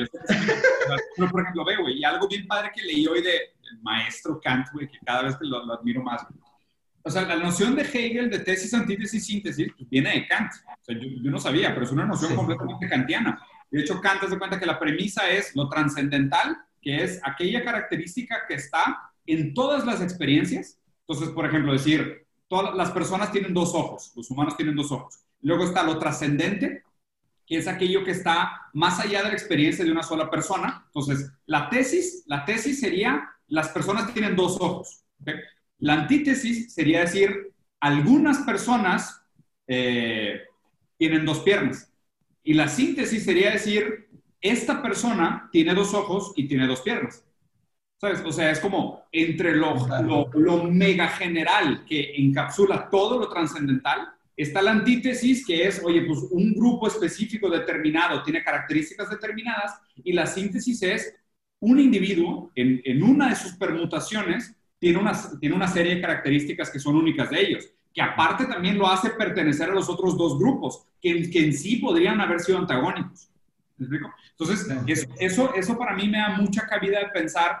[1.17, 4.67] Yo por ejemplo, ve, güey, y algo bien padre que leí hoy de maestro Kant,
[4.71, 6.27] güey, que cada vez lo, lo, admiro más.
[7.01, 10.51] O sea, la noción de Hegel de tesis, antítesis, síntesis, pues viene de Kant.
[10.51, 13.41] O sea, yo, yo no sabía, pero es una noción completamente kantiana.
[13.73, 18.45] De hecho, Kant se cuenta que la premisa es lo trascendental, que es aquella característica
[18.47, 20.77] que está en todas las experiencias.
[21.07, 25.23] Entonces, por ejemplo, decir, todas las personas tienen dos ojos, los humanos tienen dos ojos.
[25.41, 26.83] Luego está lo trascendente,
[27.47, 30.83] que es aquello que está más allá de la experiencia de una sola persona.
[30.85, 35.03] Entonces, la tesis, la tesis sería, las personas tienen dos ojos.
[35.79, 39.19] La antítesis sería decir, algunas personas
[39.65, 40.43] eh,
[40.95, 41.91] tienen dos piernas.
[42.43, 44.09] Y la síntesis sería decir,
[44.41, 47.23] esta persona tiene dos ojos y tiene dos piernas.
[48.25, 49.75] O sea, es como entre lo,
[50.33, 56.19] lo, mega general que encapsula todo lo trascendental, está la antítesis que es, oye, pues
[56.31, 61.15] un grupo específico determinado tiene características determinadas y la síntesis es
[61.59, 64.53] un individuo en, en una de sus permutaciones
[64.83, 68.77] tiene una, tiene una serie de características que son únicas de ellos, que aparte también
[68.77, 72.57] lo hace pertenecer a los otros dos grupos, que, que en sí podrían haber sido
[72.57, 73.29] antagónicos.
[73.77, 74.13] ¿Me explico?
[74.31, 77.59] Entonces, eso, eso, eso para mí me da mucha cabida de pensar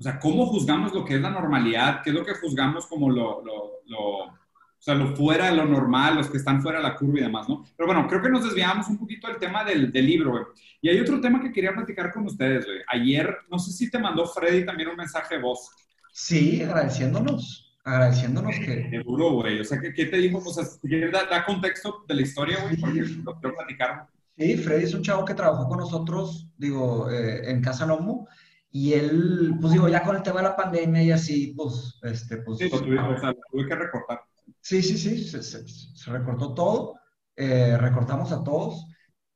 [0.00, 2.00] o sea, ¿cómo juzgamos lo que es la normalidad?
[2.02, 4.38] ¿Qué es lo que juzgamos como lo, lo, lo, o
[4.78, 7.46] sea, lo fuera de lo normal, los que están fuera de la curva y demás,
[7.50, 7.66] ¿no?
[7.76, 10.44] Pero bueno, creo que nos desviamos un poquito del tema del, del libro, güey.
[10.80, 12.78] Y hay otro tema que quería platicar con ustedes, güey.
[12.88, 15.70] Ayer, no sé si te mandó Freddy también un mensaje de voz.
[16.10, 18.90] Sí, agradeciéndonos, agradeciéndonos que...
[18.90, 19.60] Seguro, güey.
[19.60, 20.38] O sea, ¿qué, te dijo?
[20.38, 22.76] O sea, ¿quieres dar, contexto de la historia, güey?
[22.76, 24.06] Porque lo quiero platicar.
[24.36, 28.26] Sí, Freddy es un chavo que trabajó con nosotros, digo, eh, en Casa Nomo
[28.72, 32.38] y él, pues digo, ya con el tema de la pandemia y así, pues, este,
[32.38, 32.58] pues...
[32.58, 34.22] Sí, lo tuve, o sea, tuve que recortar.
[34.60, 36.94] Sí, sí, sí, se, se, recortó todo,
[37.34, 38.86] eh, recortamos a todos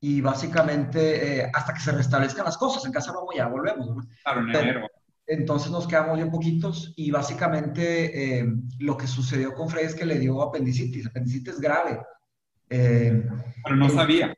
[0.01, 3.89] y básicamente eh, hasta que se restablezcan las cosas, en casa no ya volvemos.
[3.89, 4.03] ¿no?
[4.23, 4.89] Claro, en enero.
[5.27, 8.47] Entonces nos quedamos bien poquitos y básicamente eh,
[8.79, 12.01] lo que sucedió con Fred es que le dio apendicitis, apendicitis grave.
[12.69, 14.37] Pero no sabía.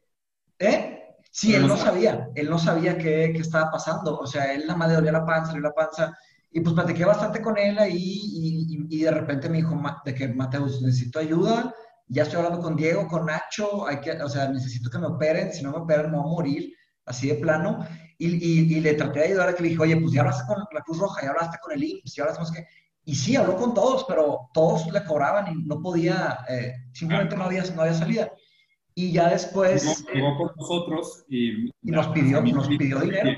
[0.59, 0.97] ¿Eh?
[1.37, 4.79] Sí, él no sabía, él no sabía qué, qué, estaba pasando, o sea, él nada
[4.79, 6.17] más le dolía la panza, le la panza,
[6.51, 10.29] y pues platiqué bastante con él ahí, y, y, de repente me dijo de que,
[10.29, 11.75] Mateus, necesito ayuda,
[12.09, 15.53] ya estoy hablando con Diego, con Nacho, hay que, o sea, necesito que me operen,
[15.53, 16.73] si no me operan me voy a morir,
[17.05, 17.87] así de plano,
[18.19, 20.65] y, y le traté de ayudar a que le dije, oye, pues ya hablaste con
[20.73, 22.65] la Cruz Roja, ya hablaste con el IMSS, ya hablaste con...
[23.05, 27.45] Y sí, habló con todos, pero todos le cobraban y no podía, eh, simplemente no
[27.45, 28.33] había, no había salida.
[28.95, 30.05] Y ya después...
[30.13, 31.67] Llegó, con nosotros y...
[31.67, 33.31] y nos pidió, nos pidió dinero.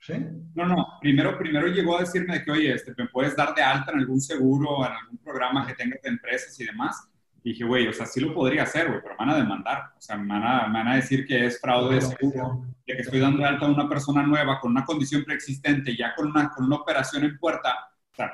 [0.00, 0.14] ¿Sí?
[0.54, 3.62] No, no, primero, primero llegó a decirme de que, oye, este, me puedes dar de
[3.62, 7.08] alta en algún seguro, en algún programa que tengas de empresas y demás.
[7.44, 9.92] Dije, güey, o sea, sí lo podría hacer, güey, pero me van a demandar.
[9.98, 12.96] O sea, me van a, me van a decir que es fraude de seguro, de
[12.96, 16.28] que estoy dando de alta a una persona nueva con una condición preexistente, ya con
[16.28, 17.74] una, con una operación en puerta.
[18.12, 18.32] O sea,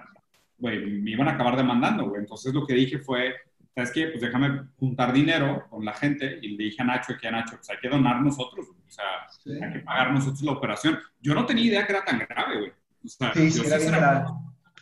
[0.58, 2.20] güey, me iban a acabar demandando, güey.
[2.20, 3.34] Entonces lo que dije fue,
[3.74, 4.06] ¿sabes qué?
[4.08, 7.56] Pues déjame juntar dinero con la gente y le dije a Nacho que a Nacho,
[7.56, 8.66] pues hay que donar nosotros.
[8.68, 9.04] O sea,
[9.66, 10.98] hay que pagar nosotros la operación.
[11.20, 12.72] Yo no tenía idea que era tan grave, güey.
[13.04, 14.24] O sea, sí, sí, era bien grave.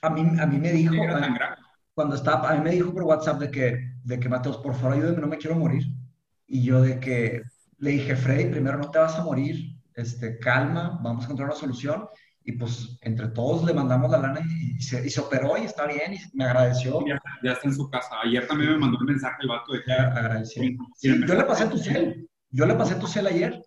[0.03, 1.57] A mí, a mí me dijo, era tan grave.
[1.95, 4.95] cuando estaba, a mí me dijo por WhatsApp de que, de que Mateos, por favor
[4.95, 5.85] ayúdame, no me quiero morir.
[6.47, 7.43] Y yo de que
[7.79, 11.59] le dije, Freddy, primero no te vas a morir, este, calma, vamos a encontrar una
[11.59, 12.07] solución.
[12.45, 15.87] Y pues entre todos le mandamos la lana y, se, y se, operó y está
[15.87, 17.05] bien y me agradeció.
[17.07, 18.09] Ya, ya, está en su casa.
[18.25, 19.93] Ayer también me mandó un mensaje el vato de que...
[19.93, 20.63] agradeció.
[20.97, 22.27] Sí, yo le pasé tu cel.
[22.51, 23.63] Yo le pasé tu cel ayer.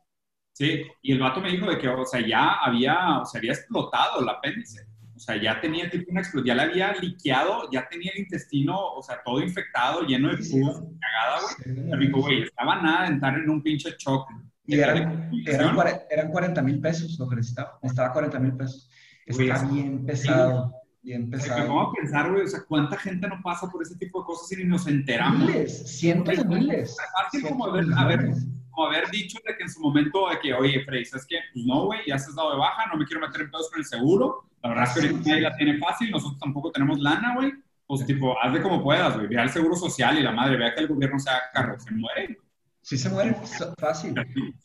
[0.54, 3.54] Sí, y el vato me dijo de que, o sea, ya había, o sea, había
[3.54, 4.88] explotado el apéndice.
[5.22, 8.76] O sea, ya tenía tipo una explosión, ya le había liqueado, ya tenía el intestino,
[8.76, 11.86] o sea, todo infectado, lleno de Sí, pus, cagada, güey.
[12.00, 14.34] Me dijo, güey, estaba nada de entrar en un pinche choque.
[14.66, 15.78] Y eran, eran,
[16.10, 17.78] eran 40 mil pesos lo que necesitaba.
[17.84, 18.90] Necesitaba 40 mil pesos.
[19.28, 20.74] Está es- bien pesado.
[21.04, 21.68] Bien sea, me pesado.
[21.68, 24.52] pongo a pensar, güey, o sea, cuánta gente no pasa por ese tipo de cosas
[24.54, 25.40] y ni nos enteramos.
[25.48, 26.98] Miles, cientos de miles.
[27.24, 28.28] Fácil como haber, haber,
[28.72, 31.38] como haber dicho de que en su momento de que, oye, Frey, ¿sabes qué?
[31.54, 33.80] Pues no, güey, ya has dado de baja, no me quiero meter en pedos con
[33.80, 34.48] el seguro.
[34.64, 37.52] La verdad es que ahorita nadie la tiene fácil, nosotros tampoco tenemos lana, güey.
[37.88, 39.28] Pues tipo, hazle como puedas, güey.
[39.28, 41.92] Vea el seguro social y la madre, vea que el gobierno se haga carro, se
[41.92, 42.38] muere.
[42.82, 44.14] Sí se muere, so- fácil.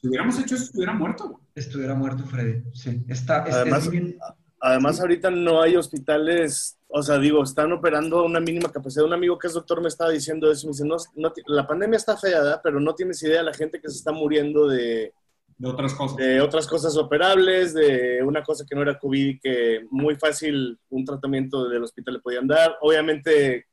[0.00, 1.42] Si hubiéramos hecho eso, estuviera muerto, güey.
[1.54, 2.62] Estuviera muerto Freddy.
[2.72, 4.16] Sí, está, es, Además- es bien-
[4.58, 9.04] Además, ahorita no hay hospitales, o sea, digo, están operando a una mínima capacidad.
[9.04, 11.96] Un amigo que es doctor me estaba diciendo eso, me dice, no, no la pandemia
[11.98, 12.60] está fea, ¿verdad?
[12.64, 15.12] pero no tienes idea de la gente que se está muriendo de,
[15.58, 16.16] De otras cosas.
[16.18, 20.78] de otras cosas operables, de una cosa que no era COVID y que muy fácil
[20.90, 22.76] un tratamiento del hospital le podían dar.
[22.82, 23.66] Obviamente,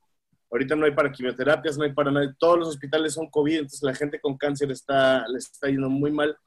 [0.50, 2.34] ahorita no hay para quimioterapias, no hay para nada.
[2.40, 6.12] Todos los hospitales son COVID, entonces la gente con cáncer está, le está yendo muy
[6.12, 6.38] mal.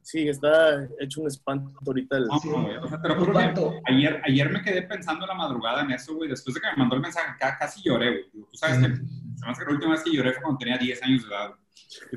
[0.00, 2.16] Sí, está hecho un espanto ahorita.
[2.16, 2.48] el- No, Sí.
[2.80, 3.38] o sea, te lo juro
[3.84, 6.30] ayer, ayer me quedé pensando en la madrugada en eso, güey.
[6.30, 8.30] Después de que me mandó el mensaje, ca- casi lloré, güey.
[8.32, 9.02] Tú sabes que, se
[9.44, 11.48] me hace que la última vez que lloré fue cuando tenía 10 años de edad.
[11.48, 11.58] güey.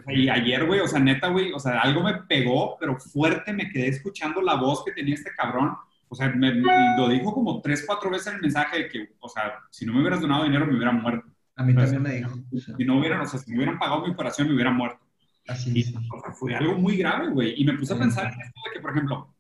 [0.08, 3.70] Y ayer, güey, o sea, neta, güey, o sea, algo me pegó, pero fuerte me
[3.70, 5.76] quedé escuchando la voz que tenía este cabrón.
[6.10, 9.10] O sea, me, me- lo dijo como tres, cuatro veces en el mensaje de que,
[9.20, 11.26] o sea, si no me hubieras donado dinero, me hubiera muerto.
[11.56, 12.32] a mí también me dijo.
[12.78, 15.00] Si no hubieran, o sea, si me hubieran pagado mi operación, me hubiera muerto.
[15.48, 15.94] Así Y es.
[15.96, 17.54] o sea, fue algo muy grave, güey.
[17.56, 18.02] Y me puse a Sí.
[18.02, 19.34] pensar en esto de que, por ejemplo,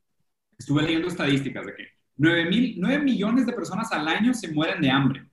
[0.58, 4.82] estuve leyendo estadísticas de que 9, mil, 9 millones de personas al año se mueren
[4.82, 5.26] de hambre.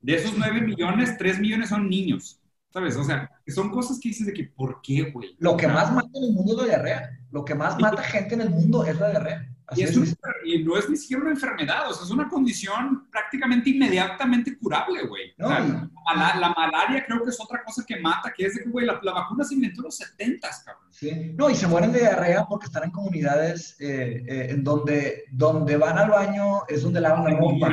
[0.00, 2.40] De esos 9 millones, 3 millones son niños.
[2.72, 2.96] ¿Sabes?
[2.96, 5.34] O sea, son cosas que dices de que, ¿por qué, güey?
[5.38, 7.10] Lo que más mata en el mundo es la diarrea.
[7.30, 9.48] Lo que más mata gente en el mundo es la diarrea.
[9.68, 13.08] Así Y, es y no es ni siquiera una enfermedad, o sea, es una condición
[13.10, 15.30] prácticamente inmediatamente curable, güey.
[15.40, 18.54] O No, sea, la, la malaria creo que es otra cosa que mata, que es
[18.54, 20.84] de que, güey, la, la vacuna se inventó en los 70s, cabrón.
[20.90, 21.32] Sí.
[21.36, 25.76] No, y se mueren de diarrea porque están en comunidades eh, eh, en donde, donde
[25.76, 27.70] van al baño es donde lavan la ropa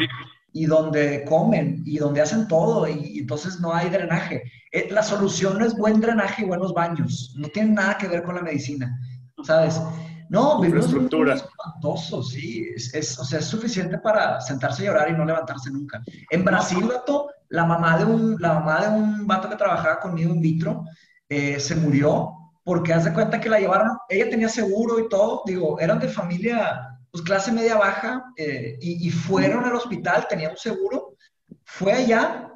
[0.54, 4.44] y donde comen y donde hacen todo y, y entonces no hay drenaje.
[4.72, 8.24] Eh, la solución no es buen drenaje y buenos baños, no tiene nada que ver
[8.24, 8.98] con la medicina,
[9.44, 9.82] ¿sabes?
[10.30, 11.34] No, vivimos en un mundo Infraestructura.
[11.34, 15.70] espantoso, sí, es, es- o sea, es suficiente para sentarse a llorar y no levantarse
[15.72, 16.02] nunca.
[16.30, 20.34] En Brasil, vato, la mamá de un, la mamá de un vato que trabajaba conmigo
[20.34, 20.86] in vitro
[21.30, 22.32] eh, se murió
[22.64, 26.08] porque haz de cuenta que la llevaron, ella tenía seguro y todo, digo, eran de
[26.08, 31.16] familia, pues clase media baja, eh, y, y fueron al hospital, tenía un seguro,
[31.64, 32.50] fue allá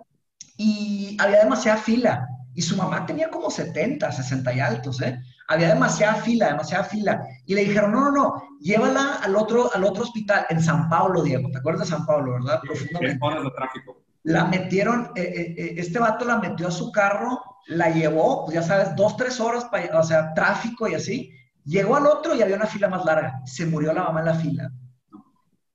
[0.58, 5.20] y había demasiada fila, y su mamá tenía como 70, 60 y altos, ¿eh?
[5.48, 9.84] Había demasiada fila, demasiada fila, y le dijeron, no, no, no, llévala al otro, al
[9.84, 12.60] otro hospital, en San Pablo, Diego, ¿te acuerdas de San Pablo, verdad?
[12.66, 14.04] Profundamente horas de tráfico.
[14.24, 18.56] la metieron, eh, eh, eh, este vato la metió a su carro, la llevó, pues
[18.56, 21.32] ya sabes, dos, tres horas, pa- o sea, tráfico y así.
[21.68, 23.42] Llegó al otro y había una fila más larga.
[23.46, 24.72] Se murió la mamá en la fila.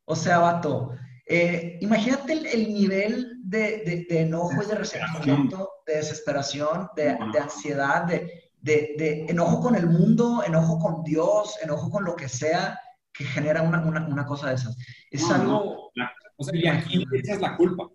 [0.06, 0.92] O sea, vato,
[1.26, 7.16] eh, imagínate el, el nivel de, de- de enojo y de resentimiento, de desesperación, de,
[7.32, 12.78] de ansiedad, de, enojo con el mundo, enojo con Dios, enojo con lo que sea
[13.12, 14.76] que genera una, una- una cosa de esas.
[15.10, 15.52] Es No, algo...
[15.52, 17.88] no, la- o sea, y aquí le echas la culpa.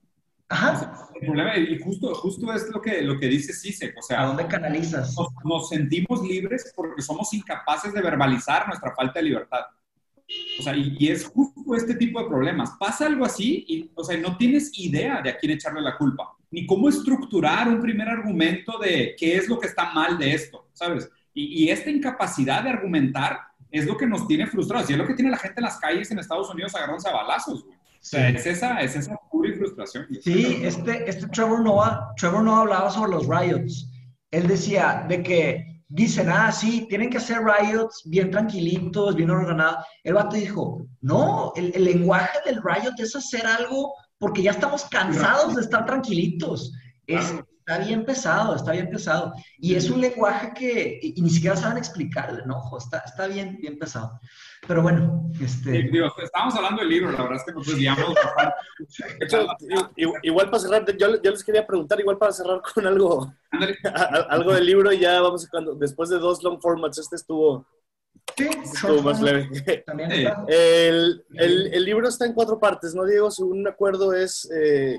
[0.49, 1.09] Ajá.
[1.15, 4.25] el problema, y justo, justo es lo que, lo que dice Sisek, o ¿A sea,
[4.25, 5.13] dónde canalizas?
[5.17, 9.61] nos, nos sentimos libres porque somos incapaces de verbalizar nuestra falta de libertad.
[10.59, 12.71] O sea, y, y es justo este tipo de problemas.
[12.79, 16.35] Pasa algo así y, o sea, no tienes idea de a quién echarle la culpa,
[16.51, 20.69] ni cómo estructurar un primer argumento de qué es lo que está mal de esto,
[20.73, 21.09] ¿sabes?
[21.33, 25.05] Y, y esta incapacidad de argumentar es lo que nos tiene frustrados y es lo
[25.05, 27.76] que tiene la gente en las calles en Estados Unidos agarrándose a balazos, güey.
[28.09, 30.07] Sea, es esa, es esa pura frustración.
[30.21, 33.91] Sí, este, este Trevor Noah, Trevor Noah hablaba sobre los riots.
[34.31, 39.85] Él decía de que dicen, ah, sí, tienen que hacer riots bien tranquilitos, bien ordenados.
[40.03, 44.85] El vato dijo, no, el, el lenguaje del riot es hacer algo porque ya estamos
[44.85, 46.71] cansados de estar tranquilitos.
[47.07, 47.33] Es.
[47.67, 49.33] Está bien pesado, está bien pesado.
[49.57, 52.61] Y es un lenguaje que y, ni siquiera saben explicarle, ¿no?
[52.77, 54.21] Está, está bien, bien pesado.
[54.65, 55.71] Pero bueno, este...
[55.83, 58.15] digo, estábamos hablando del libro, la verdad es que nos desviamos
[59.19, 59.47] De hecho,
[60.23, 63.33] igual para cerrar, yo, yo, les quería preguntar, igual para cerrar con algo,
[64.29, 67.67] algo del libro y ya vamos, cuando, después de dos long formats, este estuvo...
[68.35, 69.49] Sí, estuvo más leve.
[70.47, 73.31] El, el, el, libro está en cuatro partes, ¿no, Diego?
[73.31, 74.97] Según me acuerdo es eh,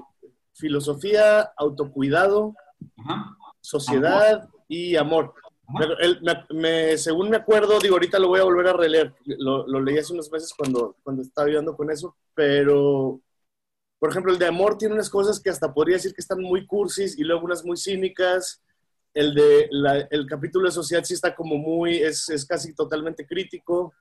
[0.58, 2.54] filosofía, autocuidado,
[3.60, 5.34] sociedad y amor.
[6.50, 9.14] Me, según me acuerdo, digo, ahorita lo voy a volver a releer.
[9.24, 13.20] Lo, leí hace unos meses cuando, cuando estaba ayudando con eso, pero,
[13.98, 16.66] por ejemplo, el de amor tiene unas cosas que hasta podría decir que están muy
[16.66, 18.62] cursis y luego unas muy cínicas.
[19.14, 19.68] El de
[20.10, 23.92] el capítulo de sociedad sí está como muy, es, es, casi totalmente crítico.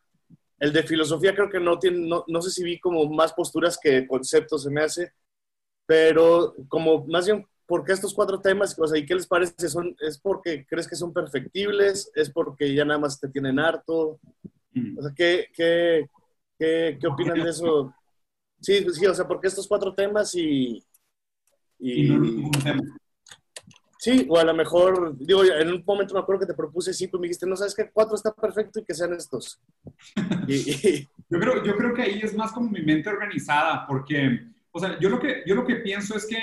[0.60, 3.78] El de filosofía creo que no tiene, no, no sé si vi como más posturas
[3.82, 5.14] que conceptos se me hace,
[5.88, 8.78] pero como más bien ¿por qué estos cuatro temas?
[8.80, 9.70] O sea, ¿y qué les parece?
[9.70, 12.12] ¿Son, ¿Es porque crees que son perfectibles?
[12.16, 14.20] ¿Es porque ya nada más te tienen harto?
[14.74, 14.98] Mm.
[14.98, 16.10] O sea, ¿qué, qué,
[16.58, 17.94] qué, qué opinan de eso?
[18.62, 20.84] Sí, sí, o sea, ¿por qué estos cuatro temas y...
[21.80, 22.10] y,
[24.00, 27.18] Sí, o a lo mejor, digo, en un momento me acuerdo que te propuse cinco
[27.18, 29.60] y me dijiste, no sabes qué, cuatro está perfecto y que sean estos.
[30.48, 34.46] yo, creo, yo creo que ahí es más como mi mente organizada, porque,
[34.78, 36.38] o sea, yo lo que, yo lo que pienso es que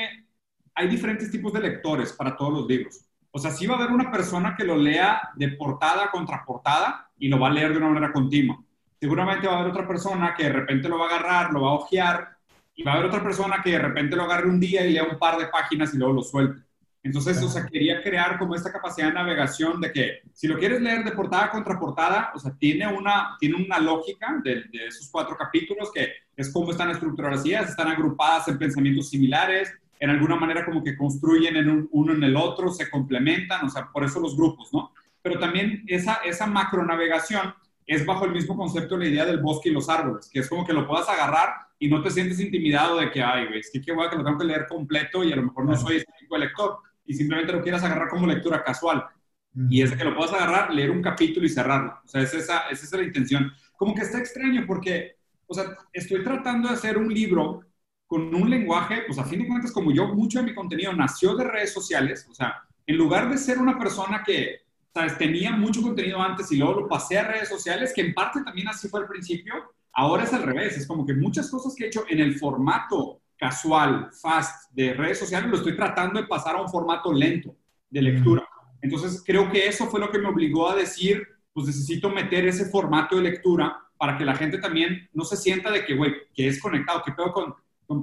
[0.75, 3.07] hay diferentes tipos de lectores para todos los libros.
[3.31, 7.11] O sea, sí va a haber una persona que lo lea de portada contra portada
[7.17, 8.61] y lo va a leer de una manera continua.
[9.01, 11.71] Seguramente va a haber otra persona que de repente lo va a agarrar, lo va
[11.71, 12.37] a ojear,
[12.75, 15.05] y va a haber otra persona que de repente lo agarre un día y lea
[15.05, 16.61] un par de páginas y luego lo suelte.
[17.05, 20.81] Entonces, o sea, quería crear como esta capacidad de navegación de que si lo quieres
[20.81, 25.09] leer de portada contra portada, o sea, tiene una, tiene una lógica de, de esos
[25.09, 30.37] cuatro capítulos que es cómo están estructuradas las están agrupadas en pensamientos similares, en alguna
[30.37, 34.21] manera como que construyen en uno en el otro, se complementan, o sea, por eso
[34.21, 34.93] los grupos, ¿no?
[35.23, 37.55] Pero también esa, esa macronavegación
[37.87, 40.67] es bajo el mismo concepto la idea del bosque y los árboles, que es como
[40.67, 43.81] que lo puedas agarrar y no te sientes intimidado de que, ay, güey, es que
[43.81, 46.07] qué guay que lo tengo que leer completo y a lo mejor no soy ese
[46.19, 49.05] tipo de lector, y simplemente lo quieras agarrar como lectura casual.
[49.71, 52.01] Y es que lo puedas agarrar, leer un capítulo y cerrarlo.
[52.05, 53.53] O sea, es esa, esa es la intención.
[53.77, 55.14] Como que está extraño porque,
[55.47, 57.61] o sea, estoy tratando de hacer un libro
[58.07, 61.35] con un lenguaje, pues a fin de cuentas, como yo, mucho de mi contenido nació
[61.37, 64.61] de redes sociales, o sea, en lugar de ser una persona que,
[64.93, 65.17] ¿sabes?
[65.19, 68.69] Tenía mucho contenido antes y luego lo pasé a redes sociales, que en parte también
[68.69, 69.55] así fue al principio,
[69.93, 73.23] ahora es al revés, es como que muchas cosas que he hecho en el formato
[73.37, 77.57] casual, fast de redes sociales, lo estoy tratando de pasar a un formato lento
[77.91, 78.47] de lectura.
[78.81, 82.67] Entonces, creo que eso fue lo que me obligó a decir, pues necesito meter ese
[82.67, 86.47] formato de lectura para que la gente también no se sienta de que, güey, que
[86.47, 87.55] es conectado, que puedo con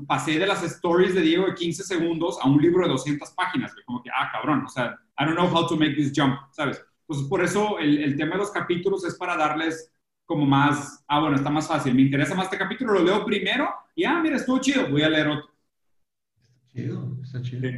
[0.08, 3.72] pasé de las stories de Diego de 15 segundos a un libro de 200 páginas,
[3.86, 6.84] como que, ah, cabrón, o sea, I don't know how to make this jump, ¿sabes?
[7.02, 9.92] Entonces, por eso el, el tema de los capítulos es para darles
[10.26, 13.70] como más, ah, bueno, está más fácil, me interesa más este capítulo, lo leo primero
[13.94, 15.52] y, ah, mira, estuvo chido, voy a leer otro.
[16.74, 17.70] Chido, está chido.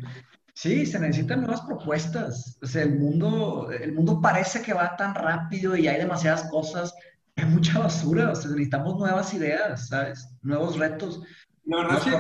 [0.54, 0.86] Sí.
[0.86, 2.58] se necesitan nuevas propuestas.
[2.62, 6.94] O sea, el mundo, el mundo parece que va tan rápido y hay demasiadas cosas,
[7.36, 8.32] hay mucha basura.
[8.32, 10.30] O sea, necesitamos nuevas ideas, ¿sabes?
[10.42, 11.22] Nuevos retos.
[11.66, 12.12] La verdad, es que,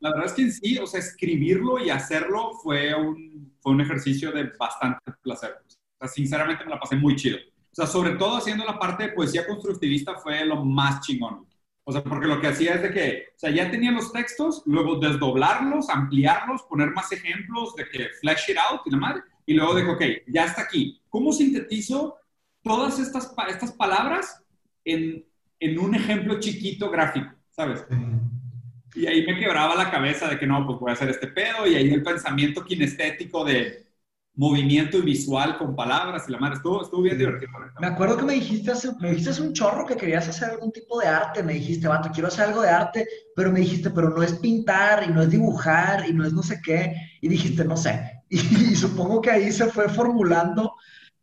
[0.00, 3.80] la verdad es que en sí, o sea, escribirlo y hacerlo fue un, fue un
[3.80, 5.56] ejercicio de bastante placer.
[5.64, 7.38] O sea, sinceramente me la pasé muy chido.
[7.38, 11.46] O sea, sobre todo haciendo la parte de poesía constructivista fue lo más chingón.
[11.84, 14.62] O sea, porque lo que hacía es de que, o sea, ya tenía los textos,
[14.66, 19.54] luego desdoblarlos, ampliarlos, poner más ejemplos de que flash it out y la madre, y
[19.54, 21.00] luego de que, ok, ya está aquí.
[21.08, 22.16] ¿Cómo sintetizo
[22.66, 24.42] todas estas, estas palabras
[24.84, 25.24] en,
[25.60, 27.32] en un ejemplo chiquito gráfico?
[27.50, 27.86] ¿Sabes?
[28.94, 31.66] Y ahí me quebraba la cabeza de que no, pues voy a hacer este pedo.
[31.66, 33.86] Y ahí el pensamiento kinestético de
[34.34, 36.56] movimiento y visual con palabras y la madre.
[36.56, 37.50] Estuvo, estuvo bien divertido.
[37.80, 40.72] Me acuerdo que me dijiste, hace, me dijiste hace un chorro que querías hacer algún
[40.72, 41.42] tipo de arte.
[41.42, 43.06] Me dijiste, vato, quiero hacer algo de arte.
[43.34, 46.42] Pero me dijiste, pero no es pintar y no es dibujar y no es no
[46.42, 46.94] sé qué.
[47.20, 48.12] Y dijiste, no sé.
[48.28, 50.74] Y, supongo que ahí se fue formulando,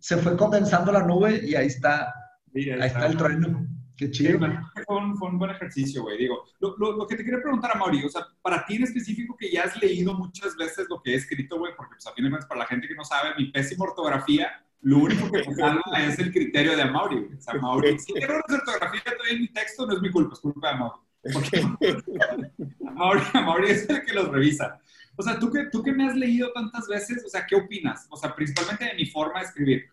[0.04, 2.14] se fue condensando la nube y ahí está,
[2.54, 3.66] ahí, está el trueno.
[3.96, 4.38] Qué chido.
[4.86, 6.18] fue, un, buen ejercicio, güey.
[6.18, 9.38] Digo, lo, lo, que te quería preguntar a Mauri, o sea, para ti en específico
[9.40, 12.26] que ya has leído muchas veces lo que he escrito, güey, porque pues a fin
[12.26, 14.52] de cuentas, para la gente que no sabe, mi pésima ortografía,
[14.82, 17.38] lo único que me es el criterio de Amaury, güey.
[17.38, 20.12] O sea, Amaury, si hay errores de ortografía todavía en mi texto, no es mi
[20.12, 21.00] culpa, es culpa de Amaury.
[22.90, 24.82] Amaury, Amaury es el que los revisa.
[25.16, 28.08] O sea, ¿tú que, tú que me has leído tantas veces, o sea, ¿qué opinas?
[28.10, 29.93] O sea, principalmente de mi forma de escribir.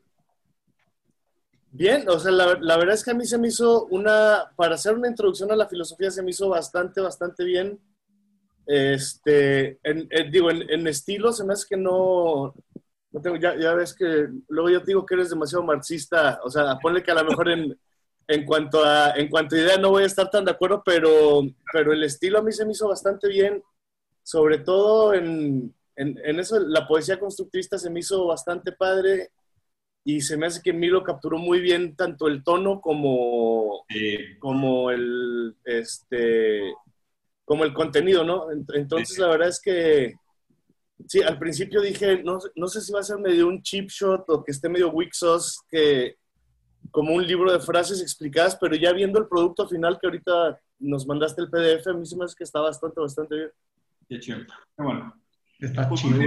[1.72, 4.94] Bien, o sea, la, verdad es que a mí se me hizo una, para hacer
[4.94, 7.78] una introducción a la filosofía se me hizo bastante, bastante bien.
[8.66, 12.54] Este, en, digo, en, estilo se me hace que no,
[13.12, 16.50] no tengo, ya, ya, ves que luego yo te digo que eres demasiado marxista, o
[16.50, 17.78] sea, ponle que a lo mejor en,
[18.28, 21.42] en cuanto a en cuanto a idea no voy a estar tan de acuerdo, pero,
[21.72, 23.62] pero el estilo a mí se me hizo bastante bien,
[24.22, 29.30] sobre todo en, en, en eso, la poesía constructivista se me hizo bastante padre
[30.04, 33.84] y se me hace que Milo capturó muy bien tanto el tono como,
[34.38, 36.72] como el este
[37.44, 38.46] como el contenido, ¿no?
[38.74, 40.14] Entonces la verdad es que
[41.06, 44.24] sí, al principio dije, no, no sé si va a ser medio un cheap shot
[44.28, 46.16] o que esté medio weak sauce, que
[46.90, 51.06] como un libro de frases explicadas, pero ya viendo el producto final que ahorita nos
[51.06, 53.50] mandaste el PDF, a mí se me hace que está bastante, bastante bien.
[54.08, 54.38] Qué chido.
[54.76, 55.19] Qué bueno.
[55.60, 56.18] Está pues, chido.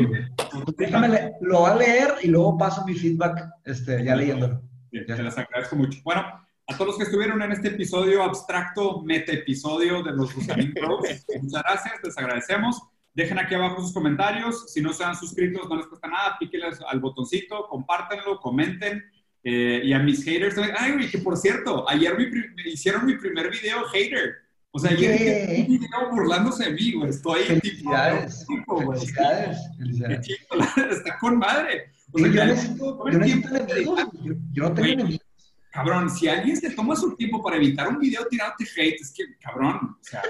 [0.77, 4.61] Déjame, lo voy a leer y luego paso mi feedback este, ya leyéndolo.
[4.91, 5.99] Bien, te las agradezco mucho.
[6.03, 10.73] Bueno, a todos los que estuvieron en este episodio abstracto, meta episodio de los Gusanín
[10.79, 11.01] Pros,
[11.41, 12.81] muchas gracias, les agradecemos.
[13.15, 14.71] Dejen aquí abajo sus comentarios.
[14.71, 16.37] Si no se han suscrito, no les cuesta nada.
[16.39, 19.03] Píquenles al botoncito, compártenlo, comenten.
[19.43, 23.51] Eh, y a mis haters, ay, güey, que por cierto, ayer me hicieron mi primer
[23.51, 24.42] video hater.
[24.75, 27.11] O sea, yo un video burlándose de mí, güey.
[27.11, 30.27] Estoy felicidades, tipo, felicidades, felicidades.
[30.97, 31.91] está con madre.
[32.11, 35.25] O sea, yo, necesito, yo, necesito enemigos, yo, yo, no tengo enemigos.
[35.69, 39.37] Cabrón, si alguien se toma su tiempo para evitar un video tirándote hate, es que,
[39.37, 40.23] cabrón, o sea,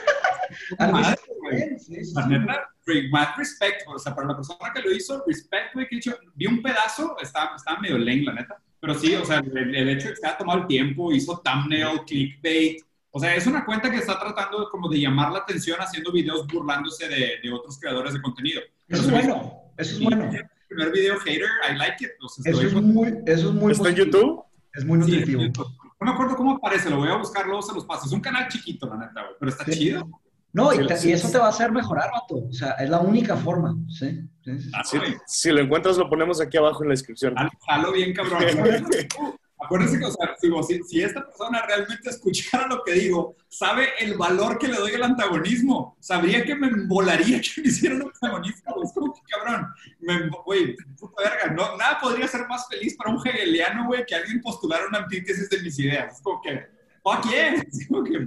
[0.92, 1.78] madre, güey.
[2.14, 2.70] La neta,
[3.12, 6.48] mad respect, o sea, para la persona que lo hizo, respect, güey, que hecho, vi
[6.48, 10.10] un pedazo, estaba, estaba medio lame, la neta, pero sí, o sea, el, el hecho
[10.10, 12.84] de que se haya tomado el tiempo, hizo thumbnail, clickbait,
[13.16, 16.48] o sea, es una cuenta que está tratando como de llamar la atención haciendo videos
[16.48, 18.60] burlándose de, de otros creadores de contenido.
[18.88, 20.32] Eso es bueno, eso es bueno.
[20.32, 22.10] El primer video hater, I like it.
[22.44, 24.44] eso, es muy, eso es muy ¿Está en YouTube?
[24.74, 25.44] Es muy nutritivo.
[25.44, 28.08] no me acuerdo cómo aparece, lo voy a buscar, luego se los paso.
[28.08, 30.10] Es un canal chiquito, la neta, güey, pero está chido.
[30.52, 32.48] No, y, y, eso te va a hacer mejorar, vato.
[32.50, 34.28] O sea, es la única forma, ¿sí?
[34.74, 34.82] Ah,
[35.28, 37.36] si, lo encuentras, lo ponemos aquí abajo en la descripción.
[37.68, 38.40] Jalo bien, cabrón.
[39.64, 44.18] Acuérdense que, o sea, si, si, esta persona realmente escuchara lo que digo, sabe el
[44.18, 48.74] valor que le doy al antagonismo, sabría que me embolaría que me hicieran antagonista.
[48.84, 49.68] Es como que, cabrón,
[50.00, 54.16] me, güey, puta verga, no, nada podría ser más feliz para un hegeliano, güey, que
[54.16, 56.16] alguien postulara una antítesis de mis ideas.
[56.16, 56.68] Es como que,
[57.02, 57.54] fuck yeah.
[57.72, 58.20] Es como que,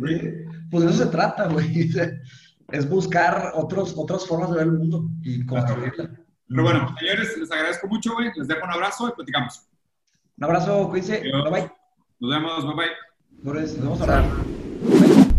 [0.70, 1.91] Pues eso se trata, güey.
[2.72, 6.11] Es buscar otros, otras formas de ver el mundo y construirla.
[6.49, 8.30] Pero bueno, señores, les agradezco mucho, güey.
[8.37, 9.66] Les dejo un abrazo y platicamos.
[10.39, 11.20] Un abrazo, cuídense.
[11.20, 11.70] Bye bye.
[12.20, 12.91] Nos vemos, bye bye.
[13.43, 14.22] Nos vemos ahora.
[14.22, 15.36] Bye.